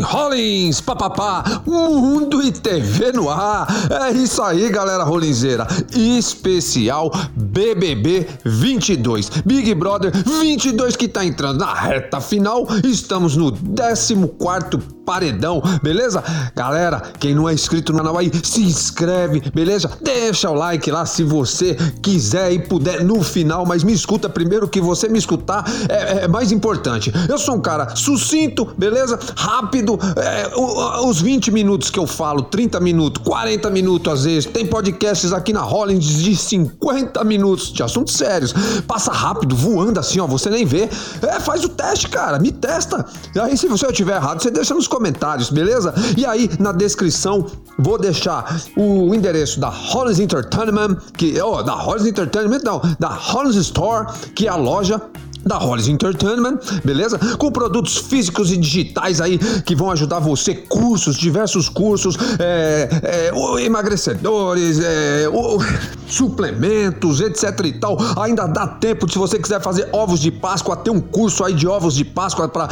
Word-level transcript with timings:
Rollins, 0.00 0.80
papapá, 0.80 1.62
Mundo 1.64 2.42
e 2.42 2.50
TV 2.50 3.12
no 3.12 3.30
ar. 3.30 3.66
É 3.90 4.10
isso 4.10 4.42
aí, 4.42 4.68
galera 4.70 5.04
rolinzeira. 5.04 5.66
Especial 5.94 7.12
BBB 7.36 8.26
22. 8.44 9.30
Big 9.46 9.72
Brother 9.74 10.12
22 10.40 10.96
que 10.96 11.06
tá 11.06 11.24
entrando 11.24 11.60
na 11.60 11.72
reta 11.72 12.20
final. 12.20 12.66
Estamos 12.84 13.36
no 13.36 13.52
14 13.52 14.16
paredão, 15.08 15.62
beleza? 15.82 16.22
Galera, 16.54 17.00
quem 17.18 17.34
não 17.34 17.48
é 17.48 17.54
inscrito 17.54 17.92
no 17.92 17.98
canal 17.98 18.18
aí, 18.18 18.30
se 18.44 18.60
inscreve, 18.60 19.40
beleza? 19.54 19.90
Deixa 20.02 20.50
o 20.50 20.54
like 20.54 20.90
lá 20.90 21.06
se 21.06 21.24
você 21.24 21.74
quiser 22.02 22.52
e 22.52 22.58
puder 22.58 23.02
no 23.02 23.22
final, 23.22 23.64
mas 23.64 23.82
me 23.82 23.94
escuta 23.94 24.28
primeiro 24.28 24.68
que 24.68 24.82
você 24.82 25.08
me 25.08 25.18
escutar 25.18 25.64
é, 25.88 26.24
é 26.24 26.28
mais 26.28 26.52
importante. 26.52 27.10
Eu 27.26 27.38
sou 27.38 27.54
um 27.54 27.60
cara 27.60 27.96
sucinto, 27.96 28.68
beleza? 28.76 29.18
Rápido, 29.34 29.98
é, 30.14 30.50
os 31.02 31.22
20 31.22 31.50
minutos 31.52 31.88
que 31.88 31.98
eu 31.98 32.06
falo, 32.06 32.42
30 32.42 32.78
minutos, 32.78 33.22
40 33.24 33.70
minutos 33.70 34.12
às 34.12 34.24
vezes. 34.24 34.44
Tem 34.44 34.66
podcasts 34.66 35.32
aqui 35.32 35.54
na 35.54 35.62
Hollins 35.62 36.04
de 36.04 36.36
50 36.36 37.24
minutos 37.24 37.72
de 37.72 37.82
assuntos 37.82 38.14
sérios. 38.14 38.52
Passa 38.86 39.10
rápido, 39.10 39.56
voando 39.56 39.98
assim, 39.98 40.20
ó, 40.20 40.26
você 40.26 40.50
nem 40.50 40.66
vê. 40.66 40.86
É, 41.22 41.40
faz 41.40 41.64
o 41.64 41.68
teste, 41.70 42.08
cara, 42.08 42.38
me 42.38 42.52
testa. 42.52 43.06
E 43.34 43.40
aí, 43.40 43.56
se 43.56 43.66
você 43.66 43.86
estiver 43.86 44.16
errado, 44.16 44.42
você 44.42 44.50
deixa 44.50 44.74
nos 44.74 44.86
comentários, 44.86 44.97
beleza? 45.50 45.94
E 46.16 46.24
aí, 46.24 46.50
na 46.58 46.72
descrição, 46.72 47.46
vou 47.78 47.98
deixar 47.98 48.60
o 48.76 49.14
endereço 49.14 49.60
da 49.60 49.68
Hollins 49.68 50.18
Entertainment, 50.18 50.96
que, 51.16 51.40
oh, 51.40 51.62
da 51.62 51.74
Hollins 51.74 52.06
Entertainment, 52.06 52.60
não, 52.64 52.80
da 52.98 53.08
Hollins 53.08 53.56
Store, 53.56 54.06
que 54.34 54.46
é 54.46 54.50
a 54.50 54.56
loja 54.56 55.00
da 55.48 55.56
Hollis 55.56 55.88
Entertainment, 55.88 56.58
beleza? 56.84 57.18
Com 57.36 57.50
produtos 57.50 57.96
físicos 57.96 58.50
e 58.50 58.56
digitais 58.56 59.20
aí 59.20 59.38
que 59.64 59.74
vão 59.74 59.90
ajudar 59.90 60.18
você, 60.18 60.54
cursos, 60.54 61.16
diversos 61.16 61.68
cursos, 61.68 62.16
é, 62.38 62.88
é, 63.02 63.64
emagrecedores, 63.64 64.80
é, 64.80 65.28
o, 65.32 65.58
suplementos, 66.06 67.20
etc 67.20 67.58
e 67.64 67.72
tal. 67.72 67.96
Ainda 68.20 68.46
dá 68.46 68.66
tempo 68.66 69.10
se 69.10 69.18
você 69.18 69.38
quiser 69.38 69.60
fazer 69.62 69.88
ovos 69.92 70.20
de 70.20 70.30
Páscoa, 70.30 70.76
ter 70.76 70.90
um 70.90 71.00
curso 71.00 71.44
aí 71.44 71.54
de 71.54 71.66
ovos 71.66 71.94
de 71.94 72.04
Páscoa 72.04 72.48
para 72.48 72.68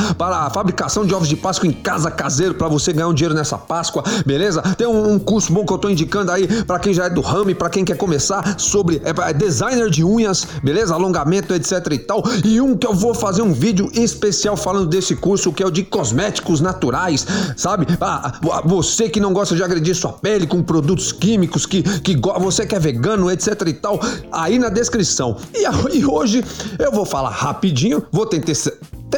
a 0.46 0.50
fabricação 0.50 1.06
de 1.06 1.14
ovos 1.14 1.28
de 1.28 1.36
Páscoa 1.36 1.68
em 1.68 1.72
casa 1.72 2.10
caseiro 2.10 2.54
para 2.54 2.68
você 2.68 2.92
ganhar 2.92 3.08
um 3.08 3.14
dinheiro 3.14 3.34
nessa 3.34 3.56
Páscoa, 3.56 4.02
beleza? 4.26 4.62
Tem 4.76 4.86
um, 4.86 5.14
um 5.14 5.18
curso 5.18 5.52
bom 5.52 5.64
que 5.64 5.72
eu 5.72 5.78
tô 5.78 5.88
indicando 5.88 6.30
aí 6.32 6.46
para 6.64 6.78
quem 6.78 6.92
já 6.92 7.06
é 7.06 7.10
do 7.10 7.20
ramo 7.20 7.50
e 7.50 7.54
para 7.54 7.70
quem 7.70 7.84
quer 7.84 7.96
começar 7.96 8.58
sobre 8.58 9.00
é, 9.04 9.32
designer 9.32 9.88
de 9.88 10.04
unhas, 10.04 10.46
beleza? 10.62 10.94
Alongamento, 10.94 11.54
etc 11.54 11.86
e 11.92 11.98
tal. 11.98 12.22
E 12.44 12.56
e 12.56 12.60
um 12.66 12.76
que 12.76 12.86
eu 12.86 12.92
vou 12.92 13.14
fazer 13.14 13.42
um 13.42 13.52
vídeo 13.52 13.88
especial 13.94 14.56
falando 14.56 14.88
desse 14.88 15.14
curso, 15.14 15.52
que 15.52 15.62
é 15.62 15.66
o 15.66 15.70
de 15.70 15.84
cosméticos 15.84 16.60
naturais, 16.60 17.26
sabe? 17.56 17.86
Ah, 18.00 18.38
você 18.64 19.08
que 19.08 19.20
não 19.20 19.32
gosta 19.32 19.54
de 19.54 19.62
agredir 19.62 19.94
sua 19.94 20.12
pele 20.12 20.46
com 20.46 20.62
produtos 20.62 21.12
químicos, 21.12 21.64
que, 21.64 21.82
que 22.00 22.16
você 22.40 22.66
que 22.66 22.74
é 22.74 22.78
vegano, 22.78 23.30
etc 23.30 23.62
e 23.66 23.72
tal, 23.74 24.00
aí 24.32 24.58
na 24.58 24.68
descrição. 24.68 25.36
E, 25.54 25.64
e 25.96 26.04
hoje 26.04 26.44
eu 26.78 26.90
vou 26.90 27.04
falar 27.04 27.30
rapidinho, 27.30 28.02
vou 28.10 28.26
tentar 28.26 28.46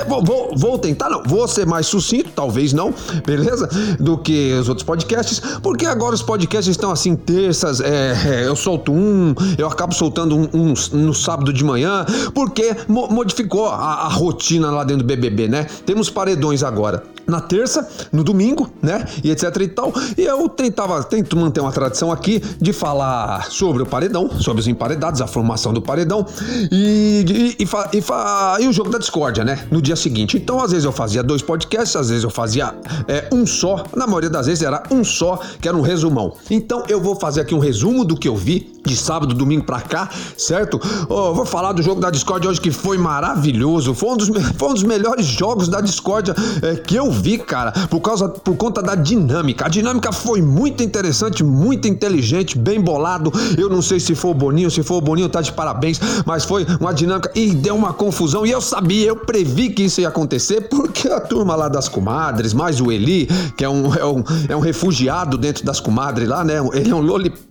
Vou, 0.04 0.22
vou, 0.22 0.52
vou, 0.56 0.78
tentar, 0.78 1.08
não, 1.08 1.22
vou 1.22 1.46
ser 1.48 1.66
mais 1.66 1.86
sucinto, 1.86 2.30
talvez 2.34 2.72
não, 2.72 2.92
beleza? 3.26 3.68
Do 3.98 4.18
que 4.18 4.52
os 4.54 4.68
outros 4.68 4.84
podcasts, 4.84 5.40
porque 5.62 5.86
agora 5.86 6.14
os 6.14 6.22
podcasts 6.22 6.70
estão 6.70 6.90
assim, 6.90 7.16
terças, 7.16 7.80
é, 7.80 8.14
é, 8.26 8.46
eu 8.46 8.56
solto 8.56 8.92
um, 8.92 9.34
eu 9.56 9.66
acabo 9.66 9.94
soltando 9.94 10.36
um, 10.36 10.48
um, 10.52 10.74
no 10.92 11.14
sábado 11.14 11.52
de 11.52 11.64
manhã, 11.64 12.04
porque 12.34 12.76
mo 12.86 13.08
modificou 13.08 13.66
a, 13.68 14.04
a 14.04 14.08
rotina 14.08 14.70
lá 14.70 14.84
dentro 14.84 15.02
do 15.02 15.06
BBB, 15.06 15.48
né? 15.48 15.66
Temos 15.84 16.10
paredões 16.10 16.62
agora 16.62 17.02
na 17.28 17.42
terça, 17.42 17.86
no 18.10 18.24
domingo, 18.24 18.70
né? 18.80 19.04
E 19.22 19.30
etc 19.30 19.44
e 19.60 19.68
tal. 19.68 19.92
E 20.16 20.22
eu 20.22 20.48
tentava, 20.48 21.04
tento 21.04 21.36
manter 21.36 21.60
uma 21.60 21.70
tradição 21.70 22.10
aqui 22.10 22.42
de 22.58 22.72
falar 22.72 23.50
sobre 23.50 23.82
o 23.82 23.86
paredão, 23.86 24.30
sobre 24.40 24.60
os 24.60 24.66
emparedados, 24.66 25.20
a 25.20 25.26
formação 25.26 25.72
do 25.72 25.82
paredão 25.82 26.26
e, 26.72 27.54
e, 27.58 27.62
e, 27.62 27.98
e, 27.98 28.64
e 28.64 28.68
o 28.68 28.72
jogo 28.72 28.88
da 28.88 28.98
discórdia, 28.98 29.44
né? 29.44 29.66
No 29.70 29.82
dia 29.88 29.96
seguinte. 29.96 30.36
Então, 30.36 30.60
às 30.60 30.70
vezes 30.70 30.84
eu 30.84 30.92
fazia 30.92 31.22
dois 31.22 31.42
podcasts, 31.42 31.96
às 31.96 32.08
vezes 32.08 32.24
eu 32.24 32.30
fazia 32.30 32.74
é, 33.06 33.28
um 33.32 33.46
só. 33.46 33.84
Na 33.96 34.06
maioria 34.06 34.30
das 34.30 34.46
vezes 34.46 34.62
era 34.62 34.82
um 34.90 35.02
só, 35.02 35.40
que 35.60 35.66
era 35.66 35.76
um 35.76 35.80
resumão. 35.80 36.34
Então, 36.50 36.84
eu 36.88 37.00
vou 37.00 37.16
fazer 37.16 37.40
aqui 37.40 37.54
um 37.54 37.58
resumo 37.58 38.04
do 38.04 38.16
que 38.16 38.28
eu 38.28 38.36
vi 38.36 38.78
de 38.84 38.96
sábado, 38.96 39.34
domingo 39.34 39.64
pra 39.64 39.80
cá, 39.80 40.08
certo? 40.36 40.80
Oh, 41.08 41.34
vou 41.34 41.44
falar 41.44 41.72
do 41.72 41.82
jogo 41.82 42.00
da 42.00 42.10
Discord 42.10 42.46
hoje 42.48 42.60
que 42.60 42.70
foi 42.70 42.96
maravilhoso. 42.96 43.94
Foi 43.94 44.10
um 44.10 44.16
dos, 44.16 44.28
foi 44.56 44.68
um 44.68 44.74
dos 44.74 44.82
melhores 44.82 45.26
jogos 45.26 45.68
da 45.68 45.80
Discord 45.80 46.32
é, 46.62 46.76
que 46.76 46.96
eu 46.96 47.10
vi, 47.10 47.38
cara, 47.38 47.72
por 47.88 48.00
causa 48.00 48.28
por 48.28 48.56
conta 48.56 48.82
da 48.82 48.94
dinâmica. 48.94 49.66
A 49.66 49.68
dinâmica 49.68 50.10
foi 50.12 50.40
muito 50.40 50.82
interessante, 50.82 51.44
muito 51.44 51.86
inteligente, 51.86 52.56
bem 52.56 52.80
bolado. 52.80 53.30
Eu 53.58 53.68
não 53.68 53.82
sei 53.82 54.00
se 54.00 54.14
foi 54.14 54.30
o 54.30 54.34
Boninho, 54.34 54.70
se 54.70 54.82
foi 54.82 54.96
o 54.96 55.00
Boninho, 55.00 55.28
tá 55.28 55.42
de 55.42 55.52
parabéns, 55.52 56.00
mas 56.24 56.44
foi 56.44 56.66
uma 56.80 56.94
dinâmica 56.94 57.30
e 57.34 57.50
deu 57.50 57.76
uma 57.76 57.92
confusão. 57.92 58.46
E 58.46 58.50
eu 58.50 58.60
sabia, 58.60 59.08
eu 59.08 59.16
previ 59.16 59.67
que 59.70 59.84
isso 59.84 60.00
ia 60.00 60.08
acontecer, 60.08 60.62
porque 60.68 61.08
a 61.08 61.20
turma 61.20 61.54
lá 61.54 61.68
das 61.68 61.88
comadres, 61.88 62.52
mais 62.52 62.80
o 62.80 62.90
Eli, 62.90 63.26
que 63.56 63.64
é 63.64 63.68
um, 63.68 63.94
é 63.94 64.04
um, 64.04 64.24
é 64.48 64.56
um 64.56 64.60
refugiado 64.60 65.36
dentro 65.36 65.64
das 65.64 65.80
comadres 65.80 66.28
lá, 66.28 66.44
né? 66.44 66.54
Ele 66.72 66.90
é 66.90 66.94
um 66.94 67.00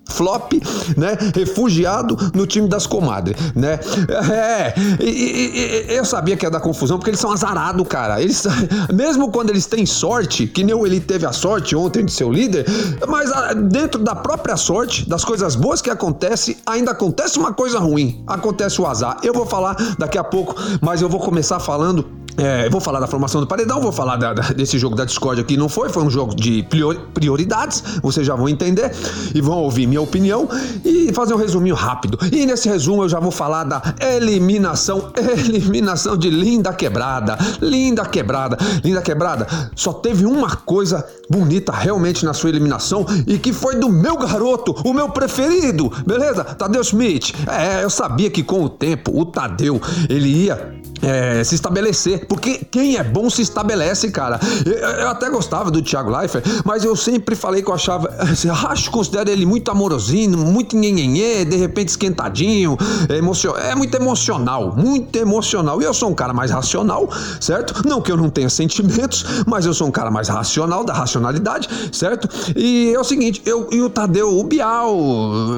loliflop, 0.08 0.54
né? 0.96 1.18
Refugiado 1.36 2.18
no 2.34 2.48
time 2.48 2.68
das 2.68 2.88
comadres, 2.88 3.38
né? 3.56 3.80
É, 4.32 4.74
e, 5.02 5.86
e, 5.90 5.96
eu 5.96 6.06
sabia 6.06 6.36
que 6.36 6.46
ia 6.46 6.50
dar 6.50 6.60
confusão, 6.60 6.98
porque 6.98 7.10
eles 7.10 7.20
são 7.20 7.32
azarados, 7.32 7.86
cara. 7.88 8.22
Eles, 8.22 8.44
mesmo 8.94 9.32
quando 9.32 9.50
eles 9.50 9.66
têm 9.66 9.86
sorte, 9.86 10.48
que 10.48 10.64
nem 10.64 10.78
ele 10.78 11.00
teve 11.00 11.26
a 11.26 11.32
sorte 11.32 11.76
ontem 11.76 12.06
de 12.06 12.12
ser 12.12 12.24
o 12.24 12.32
líder, 12.32 12.66
mas 13.08 13.32
ah, 13.32 13.54
dentro 13.54 14.04
da 14.04 14.16
própria 14.16 14.56
sorte, 14.56 15.08
das 15.10 15.26
coisas 15.26 15.56
boas 15.56 15.82
que 15.82 15.90
acontece, 15.90 16.58
ainda 16.66 16.92
acontece 16.92 17.38
uma 17.40 17.54
coisa 17.54 17.80
ruim. 17.80 18.24
Acontece 18.28 18.80
o 18.82 18.86
azar. 18.86 19.18
Eu 19.24 19.34
vou 19.34 19.46
falar 19.46 19.76
daqui 19.98 20.18
a 20.18 20.24
pouco, 20.24 20.56
mas 20.82 21.02
eu 21.02 21.10
vou 21.10 21.20
começar 21.20 21.60
falando 21.60 22.06
é, 22.38 22.70
vou 22.70 22.80
falar 22.80 23.00
da 23.00 23.08
formação 23.08 23.42
do 23.42 23.48
paredão, 23.48 23.82
vou 23.82 23.92
falar 23.92 24.16
da, 24.16 24.34
da, 24.34 24.42
desse 24.54 24.78
jogo 24.78 24.96
da 24.96 25.06
Discord 25.06 25.42
aqui, 25.42 25.58
não 25.58 25.68
foi, 25.68 25.90
foi 25.90 26.04
um 26.04 26.10
jogo 26.10 26.36
de 26.36 26.66
prioridades, 27.14 27.84
vocês 28.02 28.26
já 28.26 28.36
vão 28.36 28.48
entender 28.48 28.92
e 29.34 29.42
vão 29.42 29.58
ouvir 29.58 29.88
minha 29.88 30.02
opinião 30.02 30.48
e 30.86 31.12
fazer 31.14 31.34
um 31.34 31.38
resuminho 31.38 31.76
rápido. 31.76 32.18
E 32.32 32.46
nesse 32.46 32.70
resumo 32.70 33.04
eu 33.04 33.10
já 33.10 33.20
vou 33.20 33.32
falar 33.32 33.64
da 33.64 33.82
eliminação, 34.00 35.12
eliminação 35.18 36.16
de 36.16 36.30
Linda 36.30 36.74
Quebrada. 36.74 37.38
Linda 37.62 38.06
Quebrada, 38.06 38.58
Linda 38.84 39.02
Quebrada, 39.02 39.48
só 39.76 39.94
teve 39.94 40.26
uma 40.26 40.56
coisa 40.56 41.06
bonita 41.30 41.72
realmente 41.72 42.24
na 42.24 42.34
sua 42.34 42.50
eliminação 42.50 43.06
e 43.26 43.38
que 43.38 43.52
foi 43.52 43.76
do 43.76 43.90
meu 43.90 44.18
garoto, 44.18 44.76
o 44.86 44.94
meu 44.94 45.10
preferido, 45.10 45.92
beleza? 46.06 46.44
Tadeu 46.44 46.82
Smith. 46.82 47.34
É, 47.48 47.84
eu 47.84 47.90
sabia 47.90 48.30
que 48.30 48.44
com 48.44 48.64
o 48.64 48.70
tempo 48.70 49.20
o 49.20 49.26
Tadeu 49.26 49.82
ele 50.10 50.46
ia 50.46 50.78
é, 51.02 51.44
se 51.44 51.56
estabelecer. 51.56 52.26
Porque 52.28 52.60
quem 52.70 52.98
é 52.98 53.04
bom 53.04 53.30
se 53.30 53.42
estabelece, 53.42 54.12
cara. 54.12 54.40
Eu, 54.66 54.74
eu 54.74 55.10
até 55.10 55.30
gostava 55.30 55.70
do 55.72 55.82
Thiago 55.82 56.10
Leifert, 56.10 56.44
mas 56.64 56.84
eu 56.84 56.96
sempre 56.96 57.36
falei 57.36 57.62
que 57.62 57.70
eu 57.70 57.74
achava. 57.74 58.10
Acho, 58.68 58.92
considero 58.92 59.30
ele 59.30 59.46
muito 59.46 59.70
amorosinho, 59.70 60.38
muito 60.38 60.76
nhenhenhê, 60.76 61.46
de 61.46 61.56
repente 61.56 61.90
esquentadinho, 61.90 62.78
é, 63.10 63.18
emocion, 63.18 63.56
é 63.56 63.76
muito 63.76 63.96
emocional, 63.96 64.76
muito 64.76 65.16
emocional. 65.18 65.82
E 65.82 65.86
eu 65.86 65.94
sou 65.94 66.10
um 66.10 66.14
cara 66.14 66.34
mais 66.34 66.52
racional, 66.52 67.10
certo? 67.40 67.88
Não 67.88 68.02
que 68.02 68.12
eu 68.12 68.18
não 68.18 68.30
tenha 68.30 68.50
sentimentos, 68.50 69.44
mas 69.46 69.66
eu 69.66 69.74
sou 69.74 69.88
um 69.88 69.92
cara 69.92 70.12
mais 70.12 70.28
racional, 70.28 70.84
da 70.84 70.94
racionalidade, 70.94 71.70
certo? 71.92 72.28
E 72.56 72.94
é 72.94 73.00
o 73.00 73.04
seguinte, 73.04 73.42
eu 73.46 73.70
e 73.72 73.82
o 73.82 73.90
Tadeu, 73.90 74.38
o 74.38 74.44
Bial, 74.44 74.96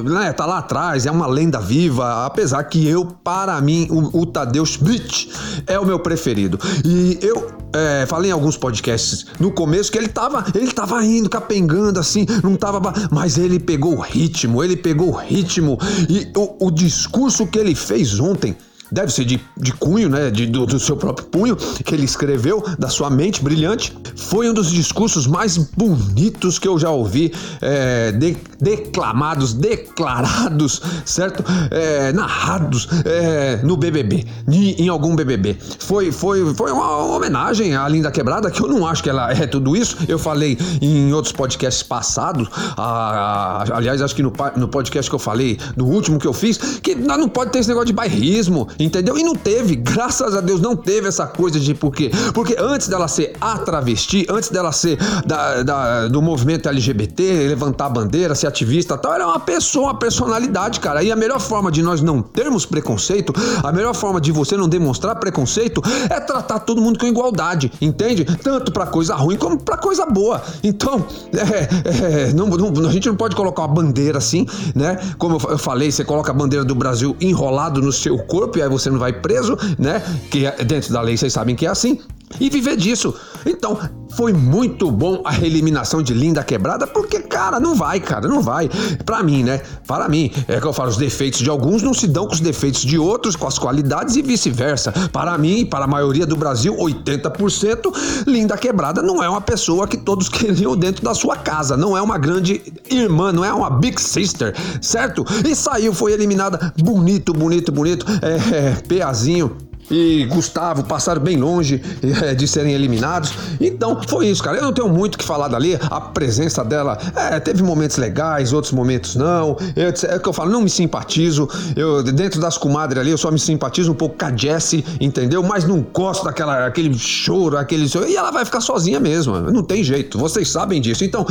né, 0.03 0.31
tá 0.33 0.45
lá 0.45 0.59
atrás, 0.59 1.06
é 1.06 1.12
uma 1.12 1.27
lenda 1.27 1.59
viva, 1.59 2.25
apesar 2.25 2.63
que 2.63 2.88
eu, 2.88 3.06
para 3.06 3.59
mim, 3.62 3.88
o, 3.89 4.21
o 4.21 4.25
Tadeu 4.25 4.65
Schmidt 4.65 5.29
é 5.68 5.80
o 5.80 5.86
meu 5.86 6.00
preferido. 6.00 6.60
E 6.86 7.20
eu 7.22 7.52
é, 7.74 8.06
falei 8.08 8.31
em 8.31 8.34
alguns 8.34 8.58
podcasts 8.58 9.26
no 9.40 9.52
começo 9.52 9.92
que 9.92 9.98
ele 9.98 10.08
tava, 10.08 10.46
ele 10.54 10.72
tava 10.72 11.04
indo, 11.06 11.30
capengando 11.30 12.00
assim, 12.00 12.26
não 12.44 12.56
tava. 12.56 12.94
Mas 13.12 13.38
ele 13.38 13.60
pegou 13.60 13.96
o 13.96 14.02
ritmo, 14.02 14.64
ele 14.64 14.76
pegou 14.76 15.10
o 15.10 15.18
ritmo. 15.18 15.78
E 16.10 16.31
o, 16.36 16.68
o 16.68 16.72
discurso 16.72 17.48
que 17.48 17.60
ele 17.60 17.76
fez 17.76 18.20
ontem 18.20 18.56
deve 18.91 19.12
ser 19.12 19.25
de, 19.25 19.39
de 19.57 19.71
cunho, 19.74 20.09
né, 20.09 20.30
de, 20.30 20.45
do, 20.45 20.65
do, 20.65 20.80
seu 20.80 20.95
próprio 20.97 21.27
punho, 21.27 21.56
que 21.56 21.94
ele 21.94 22.06
escreveu, 22.06 22.63
da 22.77 22.89
sua 22.89 23.09
mente 23.09 23.44
brilhante, 23.44 23.95
foi 24.15 24.50
um 24.50 24.53
dos 24.53 24.71
discursos 24.71 25.27
mais 25.27 25.57
bonitos 25.57 26.57
que 26.57 26.68
eu 26.68 26.77
já 26.80 26.89
ouvi, 26.89 27.33
é, 27.62 28.12
de, 28.12 28.38
declamados, 28.59 29.53
declarados, 29.53 30.81
certo? 31.06 31.44
É, 31.71 32.12
narrados 32.12 32.88
é, 33.06 33.57
no 33.63 33.77
BBB, 33.77 34.25
em, 34.47 34.83
em 34.83 34.89
algum 34.89 35.15
BBB. 35.15 35.57
Foi, 35.80 36.12
foi, 36.12 36.53
foi 36.53 36.71
uma 36.71 36.97
homenagem 37.06 37.75
à 37.75 37.88
Linda 37.88 38.12
Quebrada, 38.12 38.51
que 38.51 38.62
eu 38.62 38.68
não 38.68 38.88
acho 38.88 39.03
que 39.03 39.09
ela 39.09 39.31
é 39.31 39.47
tudo 39.47 39.75
isso. 39.75 39.97
Eu 40.07 40.19
falei 40.19 40.57
em 40.81 41.13
outros 41.13 41.31
podcasts 41.31 41.83
passados, 41.83 42.47
a, 42.77 43.63
a, 43.63 43.77
aliás, 43.77 44.01
acho 44.01 44.15
que 44.15 44.24
no, 44.24 44.33
no 44.56 44.68
podcast 44.68 45.09
que 45.09 45.15
eu 45.15 45.19
falei, 45.19 45.57
do 45.75 45.85
último 45.85 46.19
que 46.19 46.27
eu 46.27 46.33
fiz, 46.33 46.57
que 46.57 46.95
não 46.95 47.30
pode 47.30 47.51
ter 47.51 47.59
esse 47.59 47.69
negócio 47.69 47.88
de 47.88 47.94
bairrismo, 47.94 48.68
entendeu? 48.80 49.18
E 49.18 49.24
não 49.24 49.36
teve, 49.36 49.76
graças 49.76 50.36
a 50.36 50.42
Deus, 50.42 50.62
não 50.62 50.76
teve 50.76 51.08
essa 51.08 51.28
coisa 51.28 51.60
de 51.60 51.74
por 51.74 51.94
quê? 51.94 52.10
Porque 52.34 52.56
antes 52.58 52.88
dela 52.88 53.08
ser 53.08 53.34
a 53.40 53.58
travesti, 53.58 54.26
antes 54.30 54.50
dela 54.50 54.72
ser 54.72 54.98
da, 55.26 55.64
da, 55.64 56.08
do 56.08 56.22
movimento 56.22 56.70
LGBT, 56.70 57.48
levantar 57.48 57.88
a 57.88 57.90
bandeira, 57.90 58.34
ser 58.34 58.48
ativista 58.48 58.98
tal, 58.98 59.14
era 59.14 59.28
uma 59.28 59.40
pessoa, 59.40 59.88
uma 59.88 60.00
personalidade, 60.00 60.80
cara. 60.80 61.04
E 61.04 61.12
a 61.12 61.16
melhor 61.16 61.40
forma 61.40 61.72
de 61.72 61.84
nós 61.84 62.02
não 62.02 62.22
termos 62.22 62.66
preconceito, 62.66 63.34
a 63.64 63.72
melhor 63.72 63.94
forma 63.94 64.22
de 64.22 64.31
você 64.31 64.56
não 64.56 64.70
demonstrar 64.70 65.16
preconceito 65.18 65.81
é 66.10 66.20
tratar 66.20 66.60
todo 66.60 66.81
mundo 66.81 66.98
com 66.98 67.06
igualdade, 67.06 67.72
entende? 67.81 68.24
Tanto 68.24 68.72
para 68.72 68.86
coisa 68.86 69.16
ruim 69.16 69.38
como 69.38 69.58
para 69.60 69.78
coisa 69.78 70.06
boa. 70.06 70.42
Então, 70.64 71.06
é, 71.34 72.30
é, 72.30 72.34
não, 72.34 72.48
não, 72.48 72.88
a 72.88 72.92
gente 72.92 73.08
não 73.08 73.16
pode 73.16 73.36
colocar 73.36 73.64
uma 73.64 73.74
bandeira 73.74 74.18
assim, 74.18 74.46
né? 74.74 74.98
Como 75.18 75.38
eu 75.50 75.58
falei, 75.58 75.92
você 75.92 76.06
coloca 76.06 76.31
a 76.31 76.34
bandeira 76.34 76.64
do 76.64 76.76
Brasil 76.76 77.16
enrolado 77.20 77.81
no 77.81 77.92
seu 77.92 78.18
corpo 78.18 78.58
e 78.58 78.62
aí 78.62 78.69
você 78.69 78.89
não 78.89 79.00
vai 79.00 79.13
preso, 79.13 79.57
né? 79.77 80.01
Que 80.31 80.45
é, 80.45 80.63
dentro 80.63 80.94
da 80.94 81.01
lei 81.01 81.18
vocês 81.18 81.33
sabem 81.33 81.56
que 81.56 81.66
é 81.66 81.69
assim 81.69 82.00
e 82.40 82.50
viver 82.50 82.76
disso. 82.76 83.14
Então, 83.46 83.78
foi 84.16 84.34
muito 84.34 84.92
bom 84.92 85.22
a 85.24 85.38
eliminação 85.38 86.02
de 86.02 86.14
Linda 86.14 86.44
Quebrada, 86.44 86.86
porque, 86.86 87.20
cara, 87.20 87.60
não 87.60 87.76
vai, 87.76 88.00
cara, 88.00 88.28
não 88.28 88.42
vai. 88.42 88.70
Para 89.06 89.24
mim, 89.24 89.44
né? 89.44 89.62
Para 89.88 90.10
mim, 90.10 90.31
é 90.48 90.60
que 90.60 90.66
eu 90.66 90.74
falo, 90.74 90.90
os 90.90 90.98
defeitos 90.98 91.40
de 91.40 91.50
alguns 91.50 91.81
não 91.81 91.94
se 91.94 92.08
dão 92.08 92.28
com 92.28 92.34
os 92.34 92.40
defeitos 92.40 92.81
de 92.81 92.98
outros, 92.98 93.36
com 93.36 93.48
as 93.48 93.58
qualidades 93.58 94.16
e 94.16 94.22
vice-versa. 94.22 94.92
Para 95.12 95.38
mim, 95.38 95.66
para 95.66 95.86
a 95.86 95.88
maioria 95.88 96.26
do 96.26 96.36
Brasil, 96.36 96.76
80%, 96.76 98.26
Linda 98.28 98.58
Quebrada 98.58 99.02
não 99.02 99.24
é 99.24 99.30
uma 99.30 99.42
pessoa 99.42 99.88
que 99.88 99.98
todos 99.98 100.28
queriam 100.30 100.76
dentro 100.76 101.04
da 101.04 101.14
sua 101.14 101.38
casa, 101.38 101.78
não 101.78 101.96
é 101.96 102.02
uma 102.02 102.18
grande 102.18 102.62
irmã, 102.90 103.31
não 103.31 103.46
é 103.46 103.54
uma 103.54 103.70
big 103.70 104.02
sister, 104.02 104.54
certo? 104.81 105.26
E 105.48 105.56
saiu, 105.56 105.94
foi 105.94 106.12
eliminada 106.12 106.74
bonito, 106.78 107.31
bonito, 107.31 107.72
bonito, 107.72 108.06
é, 108.22 108.58
é 108.58 108.76
Peazinho 108.88 109.69
e 109.89 110.25
Gustavo 110.25 110.83
passaram 110.83 111.21
bem 111.21 111.38
longe 111.38 111.81
é, 112.24 112.36
de 112.36 112.47
serem 112.47 112.74
eliminados. 112.74 113.33
Então 113.59 114.00
foi 114.07 114.27
isso, 114.27 114.44
cara. 114.44 114.57
Eu 114.57 114.63
não 114.63 114.74
tenho 114.74 114.89
muito 114.89 115.15
o 115.15 115.18
que 115.18 115.24
falar 115.24 115.47
dali. 115.47 115.77
A 115.89 116.01
presença 116.01 116.63
dela 116.63 116.97
é, 117.15 117.39
teve 117.39 117.63
momentos 117.63 117.97
legais, 117.97 118.53
outros 118.53 118.74
momentos 118.74 119.15
não. 119.15 119.57
Eu, 119.75 119.94
é 120.09 120.15
o 120.15 120.19
que 120.19 120.30
eu 120.30 120.33
falo, 120.33 120.51
não 120.51 120.62
me 120.62 120.69
simpatizo. 120.69 121.47
Eu, 121.75 122.03
dentro 122.03 122.39
das 122.39 122.57
comadres 122.57 123.00
ali, 123.00 123.12
eu 123.12 123.18
só 123.18 123.31
me 123.31 123.39
simpatizo 123.39 123.91
um 123.91 123.95
pouco 123.95 124.18
com 124.18 124.25
a 124.25 124.36
Jessie, 124.36 124.86
entendeu? 125.00 125.41
Mas 125.44 125.65
não 125.65 125.81
gosto 125.81 126.24
daquela 126.24 126.65
aquele 126.65 126.97
choro, 126.97 127.57
aquele. 127.57 127.89
E 128.07 128.15
ela 128.15 128.31
vai 128.31 128.45
ficar 128.45 128.62
sozinha 128.62 129.00
mesmo. 129.00 129.39
Não 129.39 129.63
tem 129.63 129.83
jeito. 129.83 130.18
Vocês 130.18 130.50
sabem 130.50 130.81
disso. 130.81 131.03
Então, 131.03 131.25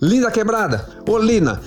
linda 0.00 0.30
quebrada. 0.30 0.86
Ô, 1.08 1.18
Lina, 1.18 1.60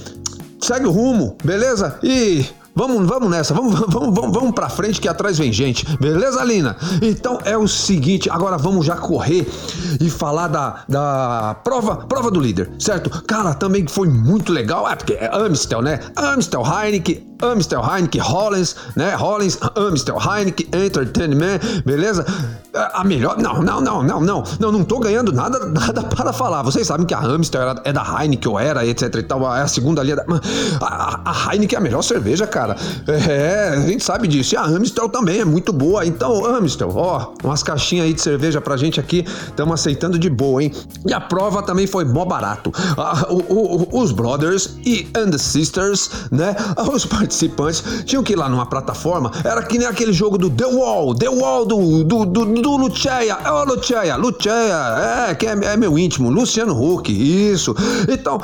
segue 0.61 0.85
o 0.85 0.91
rumo, 0.91 1.37
beleza? 1.43 1.97
E 2.03 2.45
Vamos, 2.77 3.07
vamos 3.07 3.29
nessa, 3.29 3.53
vamos, 3.53 3.79
vamos, 3.87 4.13
vamos, 4.13 4.31
vamos 4.33 4.51
pra 4.51 4.67
frente 4.67 4.99
que 4.99 5.07
atrás 5.07 5.37
vem 5.37 5.53
gente, 5.53 5.85
beleza, 5.97 6.43
Lina? 6.43 6.75
Então 7.01 7.39
é 7.45 7.57
o 7.57 7.69
seguinte, 7.69 8.29
agora 8.29 8.57
vamos 8.57 8.85
já 8.85 8.97
correr 8.97 9.47
e 10.01 10.09
falar 10.09 10.49
da, 10.49 10.83
da 10.89 11.55
prova, 11.63 11.95
prova 11.95 12.29
do 12.29 12.37
líder, 12.37 12.69
certo? 12.77 13.23
Cara, 13.23 13.53
também 13.53 13.87
foi 13.87 14.09
muito 14.09 14.51
legal, 14.51 14.89
é 14.89 14.93
porque 14.93 15.13
é 15.13 15.29
Amstel, 15.33 15.81
né? 15.81 16.01
Amstel, 16.17 16.63
Heineken, 16.65 17.34
Amstel, 17.41 17.81
Heineken, 17.81 18.21
Hollins, 18.21 18.75
né? 18.95 19.15
Hollins, 19.15 19.57
Amstel, 19.75 20.17
Heineken, 20.17 20.67
Entertainment, 20.73 21.59
beleza? 21.85 22.25
A 22.93 23.03
melhor. 23.03 23.37
Não, 23.37 23.61
não, 23.61 23.81
não, 23.81 24.03
não, 24.03 24.21
não. 24.21 24.43
Não, 24.59 24.71
não 24.71 24.83
tô 24.83 24.99
ganhando 24.99 25.31
nada, 25.31 25.59
nada 25.67 26.03
para 26.03 26.33
falar. 26.33 26.61
Vocês 26.63 26.87
sabem 26.87 27.05
que 27.05 27.13
a 27.13 27.19
Amstel 27.19 27.75
é 27.83 27.93
da 27.93 28.03
Heineken, 28.03 28.51
ou 28.51 28.59
era, 28.59 28.85
etc 28.85 29.15
e 29.15 29.23
tal. 29.23 29.55
É 29.55 29.61
a 29.61 29.67
segunda. 29.67 30.05
É 30.05 30.15
da... 30.15 30.25
a, 30.81 31.31
a 31.31 31.53
Heineken 31.53 31.77
é 31.77 31.79
a 31.79 31.81
melhor 31.81 32.01
cerveja, 32.01 32.45
cara. 32.45 32.75
É, 33.07 33.75
a 33.77 33.81
gente 33.81 34.03
sabe 34.03 34.27
disso. 34.27 34.55
E 34.55 34.57
a 34.57 34.63
Amstel 34.63 35.09
também 35.09 35.39
é 35.39 35.45
muito 35.45 35.71
boa. 35.71 36.05
Então, 36.05 36.45
Amstel, 36.45 36.91
ó, 36.95 37.33
umas 37.43 37.63
caixinhas 37.63 38.05
aí 38.05 38.13
de 38.13 38.21
cerveja 38.21 38.59
pra 38.59 38.77
gente 38.77 38.99
aqui. 38.99 39.25
Estamos 39.47 39.73
aceitando 39.79 40.19
de 40.19 40.29
boa, 40.29 40.63
hein? 40.63 40.71
E 41.05 41.13
a 41.13 41.19
prova 41.19 41.63
também 41.63 41.87
foi 41.87 42.05
mó 42.05 42.25
barato. 42.25 42.71
Ah, 42.97 43.27
o, 43.29 43.37
o, 43.37 44.01
os 44.01 44.11
Brothers 44.11 44.77
e 44.85 45.07
and 45.15 45.31
the 45.31 45.37
Sisters, 45.37 46.09
né? 46.31 46.55
Os 46.93 47.05
participantes 47.25 47.83
tinham 48.05 48.23
que 48.23 48.33
ir 48.33 48.35
lá 48.35 48.47
numa 48.47 48.65
plataforma, 48.65 49.31
era 49.43 49.63
que 49.63 49.77
nem 49.77 49.87
aquele 49.87 50.13
jogo 50.13 50.37
do 50.37 50.49
The 50.49 50.65
Wall, 50.65 51.15
The 51.15 51.29
Wall 51.29 51.65
do, 51.65 52.03
do, 52.03 52.25
do, 52.25 52.45
do 52.45 52.77
Luceia, 52.77 53.37
é 53.43 53.51
o 53.51 53.65
Luceia, 53.65 54.15
Luceia, 54.15 55.27
é, 55.29 55.35
que 55.35 55.47
é, 55.47 55.51
é, 55.51 55.77
meu 55.77 55.97
íntimo, 55.97 56.29
Luciano 56.29 56.73
Huck, 56.73 57.11
isso. 57.11 57.75
Então, 58.07 58.39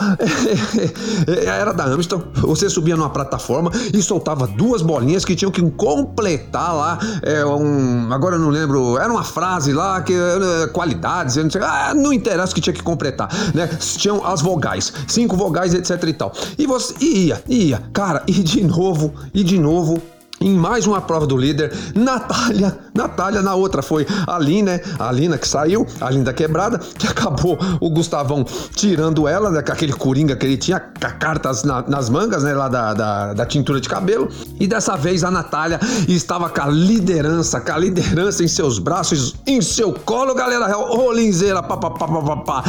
era 1.46 1.74
da 1.74 1.86
Amstel, 1.86 2.24
você 2.36 2.70
subia 2.70 2.96
numa 2.96 3.10
plataforma 3.10 3.72
e 3.94 4.02
soltava 4.02 4.48
duas 4.48 4.82
bolinhas 4.82 5.24
que 5.24 5.36
tinham 5.36 5.52
que 5.52 5.62
completar 5.72 6.76
lá, 6.76 7.00
é, 7.22 7.46
um, 7.46 8.12
agora 8.12 8.36
eu 8.36 8.40
não 8.40 8.50
lembro, 8.50 8.98
era 8.98 9.12
uma 9.12 9.24
frase 9.24 9.72
lá, 9.74 10.02
que 10.02 10.14
é, 10.14 10.68
qualidades, 10.68 11.36
não, 11.38 11.50
sei, 11.50 11.62
ah, 11.64 11.94
não 11.96 12.12
interessa 12.12 12.54
que 12.54 12.62
tinha 12.62 12.74
que 12.74 12.84
completar, 12.84 13.30
né? 13.54 13.68
Tinham 13.98 14.26
as 14.26 14.42
vogais, 14.42 14.92
cinco 15.08 15.36
vogais, 15.36 15.74
etc 15.74 16.02
e 16.04 16.14
tal. 16.14 16.34
E 16.58 16.66
você 16.66 16.94
ia, 17.00 17.44
ia, 17.48 17.82
cara, 17.94 18.24
e 18.28 18.32
de 18.32 18.62
novo, 18.72 19.14
e 19.34 19.44
de 19.44 19.60
novo, 19.60 20.02
em 20.42 20.56
mais 20.56 20.88
uma 20.88 21.00
prova 21.00 21.28
do 21.28 21.38
líder, 21.38 21.72
Natália, 21.94 22.76
Natália 22.96 23.44
na 23.44 23.54
outra 23.54 23.84
foi 23.84 24.08
a 24.26 24.40
Lina, 24.40 24.72
né? 24.72 24.82
A 24.98 25.12
Lina 25.12 25.38
que 25.38 25.48
saiu, 25.48 25.86
a 26.00 26.10
Linda 26.10 26.34
quebrada, 26.34 26.80
que 26.80 27.06
acabou 27.08 27.60
o 27.80 27.90
Gustavão 27.90 28.44
tirando 28.76 29.28
ela, 29.28 29.52
né, 29.52 29.62
com 29.62 29.72
aquele 29.72 29.94
coringa 29.94 30.36
que 30.36 30.46
ele 30.46 30.58
tinha, 30.58 30.80
cartas 30.80 31.64
na, 31.64 31.84
nas 31.88 32.10
mangas, 32.10 32.44
né, 32.44 32.54
lá 32.54 32.68
da, 32.68 32.94
da, 32.94 33.34
da, 33.34 33.46
tintura 33.46 33.80
de 33.80 33.88
cabelo. 33.88 34.30
E 34.60 34.66
dessa 34.66 34.96
vez 34.96 35.24
a 35.24 35.30
Natália 35.30 35.80
estava 36.08 36.50
com 36.50 36.62
a 36.62 36.68
liderança, 36.68 37.62
com 37.62 37.72
a 37.72 37.78
liderança 37.78 38.44
em 38.44 38.48
seus 38.48 38.80
braços, 38.80 39.36
em 39.46 39.62
seu 39.62 39.94
colo, 39.94 40.34
galera, 40.34 40.66
rolinzeira, 40.74 41.62
papapá, 41.62 42.64